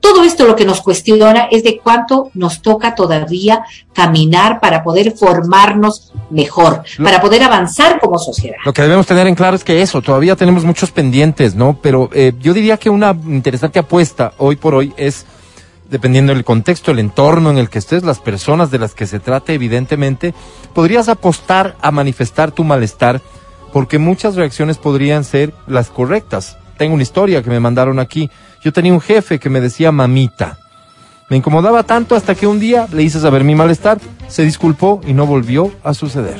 Todo 0.00 0.22
esto 0.22 0.46
lo 0.46 0.54
que 0.56 0.64
nos 0.64 0.82
cuestiona 0.82 1.48
es 1.50 1.64
de 1.64 1.78
cuánto 1.78 2.30
nos 2.34 2.62
toca 2.62 2.94
todavía 2.94 3.64
caminar 3.92 4.60
para 4.60 4.84
poder 4.84 5.16
formarnos 5.16 6.12
mejor, 6.30 6.82
para 7.02 7.20
poder 7.20 7.42
avanzar 7.42 7.98
como 7.98 8.18
sociedad. 8.18 8.56
Lo 8.64 8.72
que 8.72 8.82
debemos 8.82 9.06
tener 9.06 9.26
en 9.26 9.34
claro 9.34 9.56
es 9.56 9.64
que 9.64 9.82
eso, 9.82 10.02
todavía 10.02 10.36
tenemos 10.36 10.64
muchos 10.64 10.90
pendientes, 10.90 11.54
¿no? 11.54 11.78
Pero 11.82 12.10
eh, 12.12 12.32
yo 12.40 12.52
diría 12.52 12.76
que 12.76 12.90
una 12.90 13.16
interesante 13.26 13.78
apuesta 13.78 14.32
hoy 14.38 14.56
por 14.56 14.74
hoy 14.74 14.92
es, 14.96 15.26
dependiendo 15.90 16.32
del 16.34 16.44
contexto, 16.44 16.90
el 16.90 16.98
entorno 16.98 17.50
en 17.50 17.58
el 17.58 17.68
que 17.70 17.78
estés, 17.78 18.02
las 18.02 18.18
personas 18.18 18.70
de 18.70 18.78
las 18.78 18.94
que 18.94 19.06
se 19.06 19.18
trate, 19.20 19.54
evidentemente, 19.54 20.34
podrías 20.74 21.08
apostar 21.08 21.76
a 21.80 21.90
manifestar 21.90 22.50
tu 22.52 22.64
malestar, 22.64 23.20
porque 23.72 23.98
muchas 23.98 24.34
reacciones 24.36 24.78
podrían 24.78 25.24
ser 25.24 25.52
las 25.66 25.88
correctas. 25.88 26.56
Tengo 26.76 26.94
una 26.94 27.02
historia 27.02 27.42
que 27.42 27.50
me 27.50 27.60
mandaron 27.60 27.98
aquí. 27.98 28.30
Yo 28.62 28.72
tenía 28.72 28.92
un 28.92 29.00
jefe 29.00 29.38
que 29.38 29.48
me 29.50 29.60
decía 29.60 29.92
mamita. 29.92 30.58
Me 31.28 31.36
incomodaba 31.36 31.82
tanto 31.82 32.14
hasta 32.14 32.34
que 32.34 32.46
un 32.46 32.60
día 32.60 32.86
le 32.92 33.02
hice 33.02 33.18
saber 33.20 33.42
mi 33.44 33.54
malestar, 33.54 33.98
se 34.28 34.44
disculpó 34.44 35.00
y 35.06 35.12
no 35.12 35.26
volvió 35.26 35.72
a 35.82 35.92
suceder. 35.94 36.36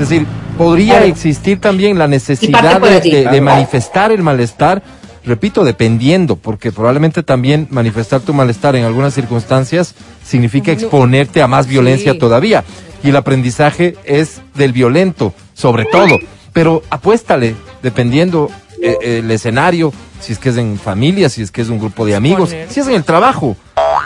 Es 0.00 0.08
decir, 0.08 0.26
podría 0.58 1.04
existir 1.04 1.60
también 1.60 1.98
la 1.98 2.08
necesidad 2.08 2.80
de- 2.80 3.24
de 3.30 3.40
manifestar 3.40 4.10
el 4.10 4.22
malestar, 4.22 4.82
repito, 5.24 5.64
dependiendo, 5.64 6.36
porque 6.36 6.72
probablemente 6.72 7.22
también 7.22 7.66
manifestar 7.70 8.20
tu 8.20 8.34
malestar 8.34 8.76
en 8.76 8.84
algunas 8.84 9.14
circunstancias 9.14 9.94
significa 10.24 10.72
exponerte 10.72 11.42
a 11.42 11.46
más 11.48 11.66
violencia 11.66 12.12
Sí. 12.12 12.18
todavía. 12.18 12.64
Y 13.04 13.08
el 13.10 13.16
aprendizaje 13.16 13.96
es 14.04 14.40
del 14.54 14.72
violento, 14.72 15.34
sobre 15.54 15.84
todo. 15.86 16.18
Pero 16.52 16.82
apuéstale, 16.90 17.54
dependiendo 17.82 18.50
eh, 18.82 19.18
el 19.20 19.30
escenario, 19.30 19.92
si 20.20 20.32
es 20.32 20.38
que 20.38 20.48
es 20.50 20.56
en 20.56 20.76
familia, 20.78 21.28
si 21.28 21.42
es 21.42 21.50
que 21.50 21.62
es 21.62 21.68
un 21.68 21.78
grupo 21.78 22.04
de 22.04 22.14
amigos, 22.16 22.50
Exponer. 22.52 22.68
si 22.70 22.80
es 22.80 22.86
en 22.88 22.94
el 22.94 23.04
trabajo, 23.04 23.56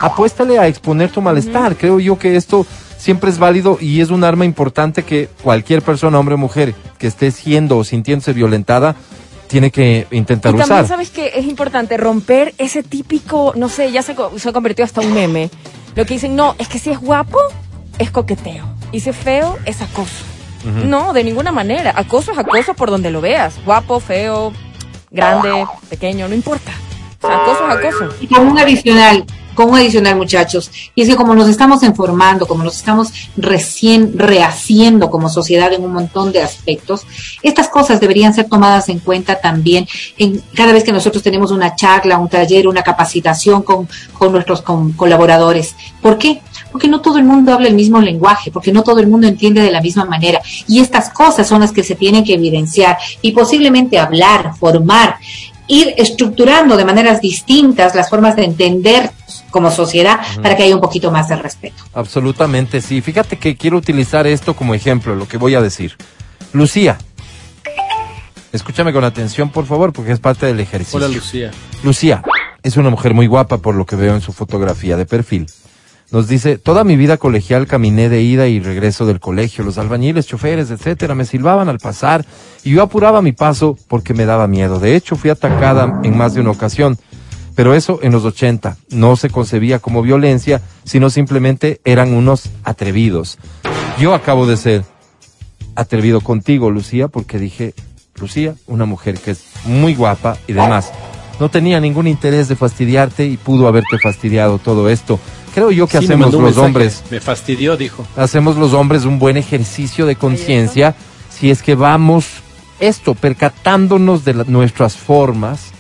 apuéstale 0.01 0.59
a 0.59 0.67
exponer 0.69 1.11
tu 1.11 1.21
malestar. 1.23 1.77
Creo 1.77 1.99
yo 2.01 2.19
que 2.19 2.37
esto 2.37 2.67
siempre 2.99 3.31
es 3.31 3.39
válido 3.39 3.79
y 3.81 4.01
es 4.01 4.11
un 4.11 4.23
arma 4.25 4.45
importante 4.45 5.03
que 5.03 5.29
cualquier 5.43 5.83
persona, 5.83 6.19
hombre 6.19 6.35
o 6.35 6.39
mujer, 6.39 6.75
que 6.99 7.07
esté 7.07 7.31
siendo 7.31 7.79
o 7.79 7.85
sintiéndose 7.85 8.33
violentada, 8.33 8.97
tiene 9.49 9.71
que 9.71 10.07
intentar 10.11 10.55
Y 10.55 10.59
también 10.59 10.79
usar. 10.81 10.87
sabes 10.89 11.11
que 11.11 11.33
es 11.35 11.47
importante 11.47 11.97
romper 11.97 12.55
ese 12.59 12.83
típico, 12.83 13.53
no 13.57 13.69
sé, 13.69 13.93
ya 13.93 14.03
se, 14.03 14.15
co- 14.15 14.39
se 14.39 14.49
ha 14.49 14.53
convertido 14.53 14.85
hasta 14.85 15.01
un 15.01 15.13
meme. 15.15 15.51
Lo 15.95 16.05
que 16.05 16.15
dicen, 16.15 16.37
no, 16.37 16.55
es 16.59 16.69
que 16.69 16.79
si 16.79 16.91
es 16.91 16.99
guapo, 16.99 17.39
es 17.99 18.11
coqueteo. 18.11 18.65
Y 18.93 19.01
si 19.01 19.11
es 19.11 19.17
feo, 19.17 19.57
es 19.65 19.81
acoso. 19.83 20.25
No, 20.85 21.13
de 21.13 21.23
ninguna 21.23 21.53
manera. 21.53 21.93
Acoso 21.95 22.33
es 22.33 22.39
acoso 22.39 22.75
por 22.75 22.91
donde 22.91 23.11
lo 23.11 23.21
veas. 23.21 23.55
Guapo, 23.65 24.01
feo, 24.01 24.53
grande, 25.13 25.65
pequeño, 25.89 26.27
no 26.29 26.35
importa. 26.35 26.73
O 27.23 27.27
sea, 27.29 27.37
acoso 27.37 27.69
es 27.69 27.77
acoso. 27.77 28.15
Y 28.21 28.27
con 28.27 28.49
un 28.49 28.59
adicional, 28.59 29.25
con 29.57 29.71
un 29.71 29.77
adicional, 29.77 30.15
muchachos, 30.15 30.71
y 30.95 31.03
es 31.03 31.09
que 31.09 31.17
como 31.17 31.35
nos 31.35 31.49
estamos 31.49 31.83
informando, 31.83 32.47
como 32.47 32.63
nos 32.63 32.77
estamos 32.77 33.09
recién 33.37 34.17
rehaciendo 34.17 35.11
como 35.11 35.29
sociedad 35.29 35.73
en 35.73 35.83
un 35.83 35.93
montón 35.93 36.31
de 36.31 36.43
aspectos, 36.43 37.05
estas 37.43 37.69
cosas 37.69 37.99
deberían 37.99 38.35
ser 38.35 38.49
tomadas 38.49 38.89
en 38.89 39.01
cuenta 39.01 39.41
también 39.41 39.89
en 40.19 40.43
cada 40.55 40.73
vez 40.73 40.85
que 40.85 40.93
nosotros 40.93 41.23
tenemos 41.23 41.51
una 41.51 41.75
charla, 41.75 42.19
un 42.19 42.29
taller, 42.29 42.69
una 42.69 42.83
capacitación 42.83 43.63
con, 43.63 43.89
con 44.13 44.31
nuestros 44.31 44.63
colaboradores. 44.63 45.75
¿Por 46.01 46.19
qué? 46.19 46.43
Porque 46.71 46.89
no 46.89 47.01
todo 47.01 47.19
el 47.19 47.25
mundo 47.25 47.53
habla 47.53 47.69
el 47.69 47.75
mismo 47.75 48.01
lenguaje, 48.01 48.51
porque 48.51 48.73
no 48.73 48.83
todo 48.83 49.01
el 49.01 49.07
mundo 49.07 49.27
entiende 49.27 49.63
de 49.63 49.71
la 49.71 49.81
misma 49.81 50.05
manera. 50.05 50.41
Y 50.69 50.81
estas 50.81 51.11
cosas 51.11 51.49
son 51.49 51.63
las 51.63 51.73
que 51.73 51.83
se 51.83 51.95
tienen 51.95 52.23
que 52.23 52.35
evidenciar 52.35 52.99
y 53.23 53.33
posiblemente 53.33 53.99
hablar, 53.99 54.53
formar 54.61 55.17
ir 55.69 55.95
estructurando 55.97 56.77
de 56.77 56.85
maneras 56.85 57.21
distintas 57.21 57.95
las 57.95 58.09
formas 58.09 58.37
de 58.37 58.45
entender 58.45 59.11
como 59.57 59.71
sociedad 59.71 60.21
para 60.43 60.55
que 60.55 60.65
haya 60.65 60.75
un 60.75 60.83
poquito 60.83 61.11
más 61.11 61.29
de 61.31 61.37
respeto. 61.37 61.83
Absolutamente, 61.95 62.83
sí. 62.83 63.01
Fíjate 63.01 63.39
que 63.39 63.57
quiero 63.57 63.79
utilizar 63.79 64.27
esto 64.27 64.55
como 64.55 64.75
ejemplo, 64.75 65.17
lo 65.17 65.27
que 65.27 65.39
voy 65.39 65.55
a 65.55 65.63
decir. 65.63 65.97
Lucía, 66.53 66.99
escúchame 68.53 68.93
con 68.93 69.03
atención, 69.03 69.49
por 69.49 69.65
favor, 69.65 69.95
porque 69.95 70.13
es 70.13 70.21
parte 70.21 70.45
del 70.45 70.61
ejercicio. 70.61 70.99
Hola 70.99 71.09
Lucía. 71.09 71.53
Lucía 71.83 72.23
es 72.63 72.77
una 72.77 72.91
mujer 72.91 73.15
muy 73.15 73.27
guapa 73.29 73.57
por 73.57 73.75
lo 73.75 73.87
que 73.87 73.97
veo 73.97 74.15
en 74.15 74.21
su 74.21 74.35
fotografía 74.35 74.99
de 74.99 75.07
perfil. 75.07 75.47
Nos 76.13 76.29
dice, 76.29 76.59
toda 76.59 76.85
mi 76.85 76.97
vida 76.97 77.17
colegial 77.17 77.67
caminé 77.67 78.11
de 78.11 78.21
ida 78.21 78.47
y 78.49 78.61
regreso 78.61 79.07
del 79.07 79.21
colegio, 79.21 79.65
los 79.65 79.79
albañiles, 79.79 80.27
choferes, 80.27 80.71
etcétera, 80.71 81.15
me 81.15 81.25
silbaban 81.25 81.71
al 81.71 81.79
pasar 81.79 82.27
y 82.63 82.73
yo 82.73 82.83
apuraba 82.83 83.23
mi 83.23 83.33
paso 83.33 83.79
porque 83.89 84.13
me 84.13 84.27
daba 84.27 84.47
miedo. 84.49 84.79
De 84.79 84.95
hecho, 84.97 85.17
fui 85.17 85.31
atacada 85.31 86.01
en 86.05 86.15
más 86.15 86.35
de 86.35 86.43
una 86.43 86.51
ocasión. 86.51 86.99
Pero 87.57 87.75
eso 87.75 87.99
en 88.03 88.13
los 88.13 88.25
80 88.25 88.77
no 88.91 89.17
se 89.17 89.31
concebía 89.31 89.81
como 89.81 90.03
violencia, 90.03 90.61
sino 90.85 91.11
simplemente 91.11 91.81
eran 91.85 92.13
unos 92.15 92.51
atrevidos. 92.63 93.39
Yo 93.99 94.15
acabo 94.15 94.47
de 94.47 94.57
ser 94.59 94.85
atrevido 95.75 96.21
contigo, 96.21 96.71
Lucía, 96.71 97.09
porque 97.09 97.39
dije, 97.39 97.75
Lucía, 98.17 98.55
una 98.67 98.85
mujer 98.85 99.19
que 99.19 99.33
es 99.33 99.45
muy 99.65 99.95
guapa 99.95 100.37
y 100.47 100.53
demás, 100.53 100.93
no 101.41 101.51
tenía 101.51 101.81
ningún 101.81 102.07
interés 102.07 102.49
de 102.49 102.57
fastidiarte 102.57 103.27
y 103.27 103.37
pudo 103.37 103.69
haberte 103.69 103.99
fastidiado 103.99 104.59
todo 104.59 104.89
esto. 104.89 105.19
Creo 105.55 105.71
yo 105.71 105.87
que 105.87 105.99
Sí, 105.99 106.05
hacemos 106.05 106.33
los 106.33 106.43
mensaje. 106.43 106.67
hombres 106.67 107.03
Me 107.11 107.21
fastidió, 107.21 107.77
dijo. 107.77 108.07
hacemos 108.17 108.57
los 108.57 108.73
hombres 108.75 109.05
un 109.05 109.19
buen 109.19 109.37
ejercicio 109.39 110.05
de 110.07 110.17
conciencia 110.17 110.95
si 111.31 111.51
es 111.51 111.63
que 111.63 111.75
vamos 111.75 112.27
esto, 112.81 113.15
percatándonos 113.15 114.25
de 114.25 114.35
la- 114.35 114.45
nuestras 114.45 114.97
formas, 114.97 115.73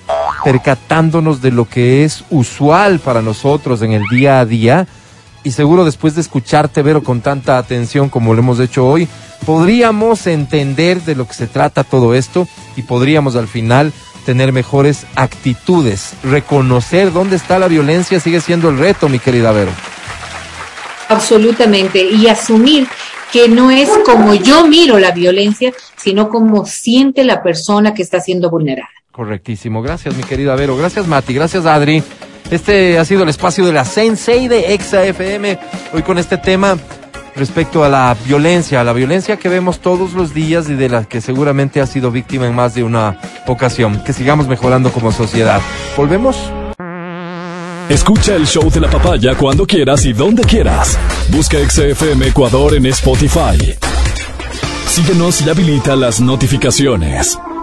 percatándonos 0.44 1.42
de 1.42 1.50
lo 1.50 1.68
que 1.68 2.04
es 2.04 2.24
usual 2.30 2.98
para 3.00 3.22
nosotros 3.22 3.82
en 3.82 3.92
el 3.92 4.02
día 4.10 4.40
a 4.40 4.46
día. 4.46 4.86
Y 5.44 5.52
seguro 5.52 5.84
después 5.84 6.14
de 6.14 6.20
escucharte, 6.20 6.82
Vero, 6.82 7.02
con 7.02 7.20
tanta 7.20 7.58
atención 7.58 8.08
como 8.08 8.34
lo 8.34 8.40
hemos 8.40 8.58
hecho 8.58 8.86
hoy, 8.86 9.08
podríamos 9.44 10.26
entender 10.26 11.02
de 11.02 11.14
lo 11.14 11.26
que 11.26 11.34
se 11.34 11.46
trata 11.46 11.84
todo 11.84 12.14
esto 12.14 12.48
y 12.76 12.82
podríamos 12.82 13.36
al 13.36 13.46
final 13.46 13.92
tener 14.24 14.52
mejores 14.52 15.06
actitudes. 15.14 16.14
Reconocer 16.24 17.12
dónde 17.12 17.36
está 17.36 17.58
la 17.58 17.68
violencia 17.68 18.18
sigue 18.18 18.40
siendo 18.40 18.68
el 18.70 18.78
reto, 18.78 19.08
mi 19.08 19.20
querida 19.20 19.52
Vero. 19.52 19.70
Absolutamente. 21.08 22.02
Y 22.02 22.26
asumir 22.26 22.88
que 23.32 23.48
no 23.48 23.70
es 23.70 23.88
como 24.04 24.34
yo 24.34 24.66
miro 24.66 24.98
la 24.98 25.12
violencia, 25.12 25.72
sino 25.96 26.28
como 26.28 26.66
siente 26.66 27.24
la 27.24 27.42
persona 27.42 27.94
que 27.94 28.02
está 28.02 28.20
siendo 28.20 28.50
vulnerada. 28.50 28.88
Correctísimo. 29.16 29.80
Gracias, 29.80 30.14
mi 30.14 30.22
querida 30.22 30.54
Vero. 30.56 30.76
Gracias, 30.76 31.06
Mati. 31.06 31.32
Gracias, 31.32 31.64
Adri. 31.64 32.02
Este 32.50 32.98
ha 32.98 33.04
sido 33.06 33.22
el 33.22 33.30
espacio 33.30 33.64
de 33.64 33.72
la 33.72 33.86
Sensei 33.86 34.46
de 34.46 34.74
Exa 34.74 35.04
FM. 35.04 35.58
Hoy 35.94 36.02
con 36.02 36.18
este 36.18 36.36
tema 36.36 36.76
respecto 37.34 37.82
a 37.82 37.88
la 37.88 38.14
violencia, 38.26 38.82
a 38.82 38.84
la 38.84 38.92
violencia 38.92 39.38
que 39.38 39.48
vemos 39.48 39.80
todos 39.80 40.12
los 40.12 40.34
días 40.34 40.68
y 40.68 40.74
de 40.74 40.90
la 40.90 41.04
que 41.04 41.22
seguramente 41.22 41.80
ha 41.80 41.86
sido 41.86 42.10
víctima 42.10 42.46
en 42.46 42.54
más 42.54 42.74
de 42.74 42.84
una 42.84 43.18
ocasión. 43.46 44.04
Que 44.04 44.12
sigamos 44.12 44.48
mejorando 44.48 44.92
como 44.92 45.10
sociedad. 45.10 45.62
Volvemos. 45.96 46.36
Escucha 47.88 48.34
el 48.34 48.46
show 48.46 48.70
de 48.70 48.80
la 48.80 48.90
papaya 48.90 49.34
cuando 49.34 49.66
quieras 49.66 50.04
y 50.04 50.12
donde 50.12 50.42
quieras. 50.42 50.98
Busca 51.30 51.56
XFM 51.56 52.26
Ecuador 52.26 52.74
en 52.74 52.84
Spotify. 52.84 53.76
Síguenos 54.88 55.40
y 55.40 55.48
habilita 55.48 55.96
las 55.96 56.20
notificaciones. 56.20 57.38